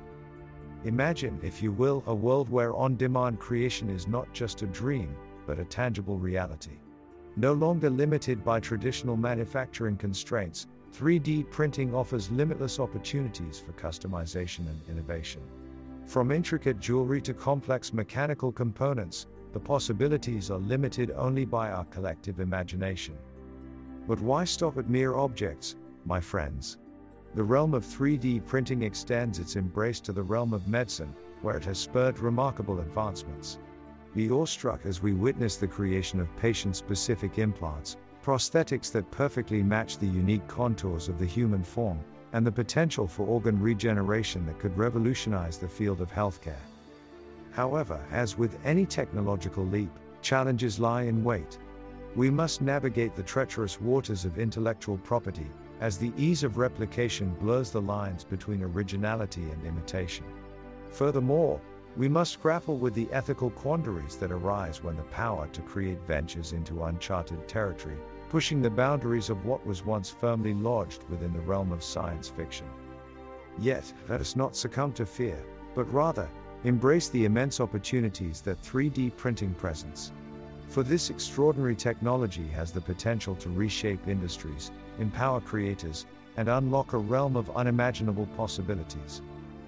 Imagine, 0.84 1.40
if 1.44 1.62
you 1.62 1.72
will, 1.72 2.04
a 2.06 2.14
world 2.14 2.50
where 2.50 2.74
on 2.76 2.96
demand 2.96 3.40
creation 3.40 3.90
is 3.90 4.08
not 4.08 4.32
just 4.34 4.62
a 4.62 4.68
dream, 4.68 5.16
but 5.46 5.60
a 5.60 5.66
tangible 5.66 6.18
reality. 6.18 6.80
No 7.36 7.54
longer 7.54 7.90
limited 7.90 8.44
by 8.44 8.60
traditional 8.60 9.18
manufacturing 9.18 9.98
constraints, 9.98 10.68
3D 10.94 11.50
printing 11.50 11.94
offers 11.94 12.32
limitless 12.32 12.80
opportunities 12.80 13.60
for 13.60 13.74
customization 13.74 14.68
and 14.70 14.82
innovation. 14.90 15.42
From 16.06 16.32
intricate 16.32 16.80
jewelry 16.80 17.22
to 17.22 17.34
complex 17.34 17.94
mechanical 17.94 18.52
components, 18.52 19.28
the 19.54 19.60
possibilities 19.60 20.50
are 20.52 20.60
limited 20.60 21.12
only 21.12 21.46
by 21.46 21.72
our 21.72 21.86
collective 21.86 22.40
imagination. 22.40 23.16
But 24.08 24.22
why 24.22 24.46
stop 24.46 24.78
at 24.78 24.90
mere 24.90 25.16
objects, 25.16 25.76
my 26.06 26.22
friends? 26.22 26.78
The 27.38 27.44
realm 27.44 27.76
of 27.76 27.86
3D 27.86 28.48
printing 28.48 28.82
extends 28.82 29.38
its 29.38 29.58
embrace 29.58 30.00
to 30.00 30.12
the 30.12 30.24
realm 30.24 30.54
of 30.56 30.68
medicine, 30.68 31.14
where 31.44 31.56
it 31.56 31.66
has 31.66 31.78
spurred 31.78 32.18
remarkable 32.18 32.80
advancements. 32.80 33.60
Be 34.16 34.32
awestruck 34.32 34.88
as 34.88 35.04
we 35.04 35.14
witness 35.14 35.56
the 35.56 35.68
creation 35.68 36.20
of 36.20 36.36
patient 36.38 36.76
specific 36.76 37.38
implants, 37.38 37.96
prosthetics 38.24 38.92
that 38.92 39.12
perfectly 39.12 39.62
match 39.62 40.00
the 40.00 40.08
unique 40.08 40.48
contours 40.48 41.10
of 41.10 41.20
the 41.20 41.28
human 41.28 41.62
form, 41.62 42.00
and 42.34 42.44
the 42.44 42.52
potential 42.52 43.06
for 43.06 43.28
organ 43.28 43.62
regeneration 43.62 44.44
that 44.48 44.58
could 44.58 44.76
revolutionize 44.76 45.60
the 45.60 45.68
field 45.68 46.02
of 46.02 46.12
healthcare. 46.12 46.66
However, 47.52 48.04
as 48.10 48.36
with 48.36 48.58
any 48.66 48.88
technological 48.88 49.64
leap, 49.64 49.92
challenges 50.24 50.80
lie 50.80 51.04
in 51.04 51.24
wait. 51.24 51.60
We 52.16 52.32
must 52.32 52.64
navigate 52.64 53.16
the 53.16 53.22
treacherous 53.22 53.80
waters 53.80 54.26
of 54.26 54.40
intellectual 54.40 54.98
property, 54.98 55.52
as 55.80 55.98
the 55.98 56.14
ease 56.18 56.44
of 56.44 56.58
replication 56.58 57.36
blurs 57.40 57.72
the 57.72 57.82
lines 57.82 58.24
between 58.24 58.64
originality 58.64 59.44
and 59.44 59.66
imitation. 59.66 60.26
Furthermore, 60.92 61.62
we 61.96 62.08
must 62.08 62.42
grapple 62.42 62.78
with 62.78 62.94
the 62.94 63.08
ethical 63.12 63.50
quandaries 63.50 64.18
that 64.18 64.32
arise 64.32 64.84
when 64.84 64.96
the 64.96 65.04
power 65.04 65.48
to 65.48 65.62
create 65.62 66.00
ventures 66.06 66.54
into 66.54 66.84
uncharted 66.84 67.48
territory, 67.48 67.98
pushing 68.30 68.62
the 68.62 68.70
boundaries 68.70 69.30
of 69.30 69.46
what 69.46 69.66
was 69.66 69.86
once 69.86 70.10
firmly 70.10 70.54
lodged 70.54 71.04
within 71.10 71.34
the 71.34 71.40
realm 71.40 71.72
of 71.72 71.84
science 71.84 72.28
fiction. 72.28 72.68
Yet, 73.60 73.92
let 74.10 74.22
us 74.22 74.36
not 74.36 74.56
succumb 74.56 74.94
to 74.94 75.06
fear, 75.06 75.44
but 75.74 75.92
rather, 75.92 76.30
embrace 76.64 77.10
the 77.10 77.26
immense 77.26 77.60
opportunities 77.60 78.42
that 78.42 78.62
3D 78.62 79.16
printing 79.16 79.54
presents. 79.56 80.12
For 80.68 80.84
this 80.84 81.10
extraordinary 81.10 81.76
technology 81.76 82.48
has 82.50 82.72
the 82.72 82.82
potential 82.82 83.36
to 83.36 83.50
reshape 83.50 84.08
industries, 84.08 84.72
empower 85.00 85.42
creators, 85.42 86.06
and 86.38 86.48
unlock 86.48 86.94
a 86.94 86.98
realm 86.98 87.36
of 87.36 87.56
unimaginable 87.56 88.28
possibilities. 88.38 89.22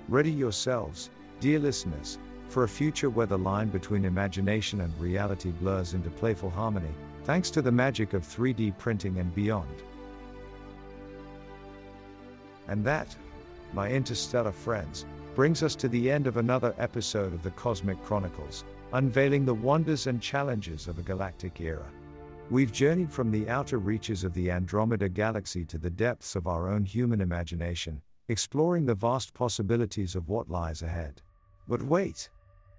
Ready 0.07 0.31
yourselves, 0.31 1.09
dear 1.39 1.59
listeners, 1.59 2.19
for 2.47 2.63
a 2.63 2.67
future 2.67 3.09
where 3.09 3.27
the 3.27 3.37
line 3.37 3.69
between 3.69 4.05
imagination 4.05 4.81
and 4.81 4.99
reality 4.99 5.51
blurs 5.51 5.93
into 5.93 6.09
playful 6.09 6.49
harmony, 6.49 6.91
thanks 7.23 7.51
to 7.51 7.61
the 7.61 7.71
magic 7.71 8.13
of 8.13 8.23
3D 8.23 8.77
printing 8.77 9.17
and 9.19 9.33
beyond. 9.35 9.83
And 12.67 12.83
that, 12.85 13.15
my 13.73 13.89
interstellar 13.89 14.51
friends, 14.51 15.05
brings 15.35 15.63
us 15.63 15.75
to 15.75 15.87
the 15.87 16.11
end 16.11 16.27
of 16.27 16.37
another 16.37 16.73
episode 16.77 17.33
of 17.33 17.43
the 17.43 17.51
Cosmic 17.51 18.03
Chronicles, 18.03 18.63
unveiling 18.93 19.45
the 19.45 19.53
wonders 19.53 20.07
and 20.07 20.21
challenges 20.21 20.87
of 20.87 20.97
a 20.99 21.03
galactic 21.03 21.61
era. 21.61 21.85
We've 22.51 22.71
journeyed 22.71 23.11
from 23.11 23.29
the 23.29 23.47
outer 23.47 23.77
reaches 23.77 24.23
of 24.23 24.33
the 24.33 24.49
Andromeda 24.49 25.07
Galaxy 25.07 25.63
to 25.65 25.77
the 25.77 25.91
depths 25.91 26.35
of 26.35 26.47
our 26.47 26.67
own 26.67 26.83
human 26.83 27.21
imagination, 27.21 28.01
exploring 28.27 28.87
the 28.87 28.95
vast 28.95 29.35
possibilities 29.35 30.15
of 30.15 30.29
what 30.29 30.49
lies 30.49 30.81
ahead. 30.81 31.21
But 31.67 31.83
wait! 31.83 32.31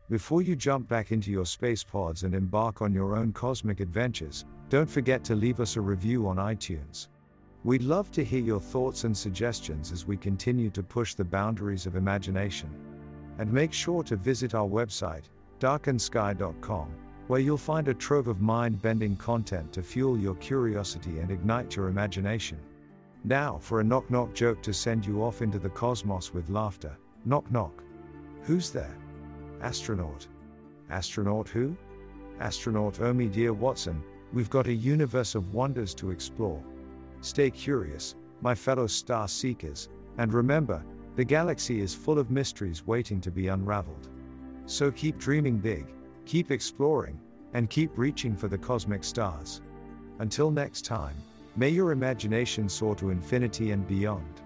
Before 0.08 0.42
you 0.42 0.56
jump 0.56 0.88
back 0.88 1.12
into 1.12 1.30
your 1.30 1.46
space 1.46 1.84
pods 1.84 2.24
and 2.24 2.34
embark 2.34 2.82
on 2.82 2.92
your 2.92 3.14
own 3.14 3.32
cosmic 3.32 3.78
adventures, 3.78 4.44
don't 4.70 4.90
forget 4.90 5.22
to 5.22 5.36
leave 5.36 5.60
us 5.60 5.76
a 5.76 5.80
review 5.80 6.26
on 6.26 6.38
iTunes. 6.38 7.06
We'd 7.62 7.84
love 7.84 8.10
to 8.10 8.24
hear 8.24 8.42
your 8.42 8.58
thoughts 8.58 9.04
and 9.04 9.16
suggestions 9.16 9.92
as 9.92 10.04
we 10.04 10.16
continue 10.16 10.70
to 10.70 10.82
push 10.82 11.14
the 11.14 11.24
boundaries 11.24 11.86
of 11.86 11.94
imagination. 11.94 12.70
And 13.38 13.52
make 13.52 13.72
sure 13.72 14.02
to 14.02 14.16
visit 14.16 14.52
our 14.52 14.66
website, 14.66 15.26
darkensky.com 15.60 16.92
where 17.30 17.38
you'll 17.38 17.56
find 17.56 17.86
a 17.86 17.94
trove 17.94 18.26
of 18.26 18.40
mind 18.40 18.82
bending 18.82 19.14
content 19.14 19.72
to 19.72 19.84
fuel 19.84 20.18
your 20.18 20.34
curiosity 20.34 21.20
and 21.20 21.30
ignite 21.30 21.76
your 21.76 21.86
imagination. 21.86 22.58
Now, 23.22 23.56
for 23.58 23.78
a 23.78 23.84
knock 23.84 24.10
knock 24.10 24.34
joke 24.34 24.60
to 24.64 24.74
send 24.74 25.06
you 25.06 25.22
off 25.22 25.40
into 25.40 25.60
the 25.60 25.68
cosmos 25.68 26.34
with 26.34 26.50
laughter. 26.50 26.98
Knock 27.24 27.48
knock. 27.52 27.84
Who's 28.42 28.72
there? 28.72 28.96
Astronaut. 29.62 30.26
Astronaut 30.90 31.48
who? 31.48 31.76
Astronaut 32.40 33.00
Omi 33.00 33.28
dear 33.28 33.52
Watson, 33.52 34.02
we've 34.32 34.50
got 34.50 34.66
a 34.66 34.72
universe 34.72 35.36
of 35.36 35.54
wonders 35.54 35.94
to 35.94 36.10
explore. 36.10 36.60
Stay 37.20 37.48
curious, 37.48 38.16
my 38.40 38.56
fellow 38.56 38.88
star 38.88 39.28
seekers, 39.28 39.88
and 40.18 40.34
remember, 40.34 40.82
the 41.14 41.24
galaxy 41.24 41.80
is 41.80 41.94
full 41.94 42.18
of 42.18 42.28
mysteries 42.28 42.88
waiting 42.88 43.20
to 43.20 43.30
be 43.30 43.46
unraveled. 43.46 44.08
So 44.66 44.90
keep 44.90 45.16
dreaming 45.16 45.58
big 45.58 45.86
keep 46.30 46.52
exploring, 46.52 47.18
and 47.54 47.68
keep 47.68 47.98
reaching 47.98 48.36
for 48.36 48.46
the 48.46 48.56
cosmic 48.56 49.02
stars. 49.02 49.62
Until 50.20 50.52
next 50.52 50.84
time, 50.84 51.16
may 51.56 51.70
your 51.70 51.90
imagination 51.90 52.68
soar 52.68 52.94
to 52.94 53.10
infinity 53.10 53.72
and 53.72 53.84
beyond. 53.88 54.39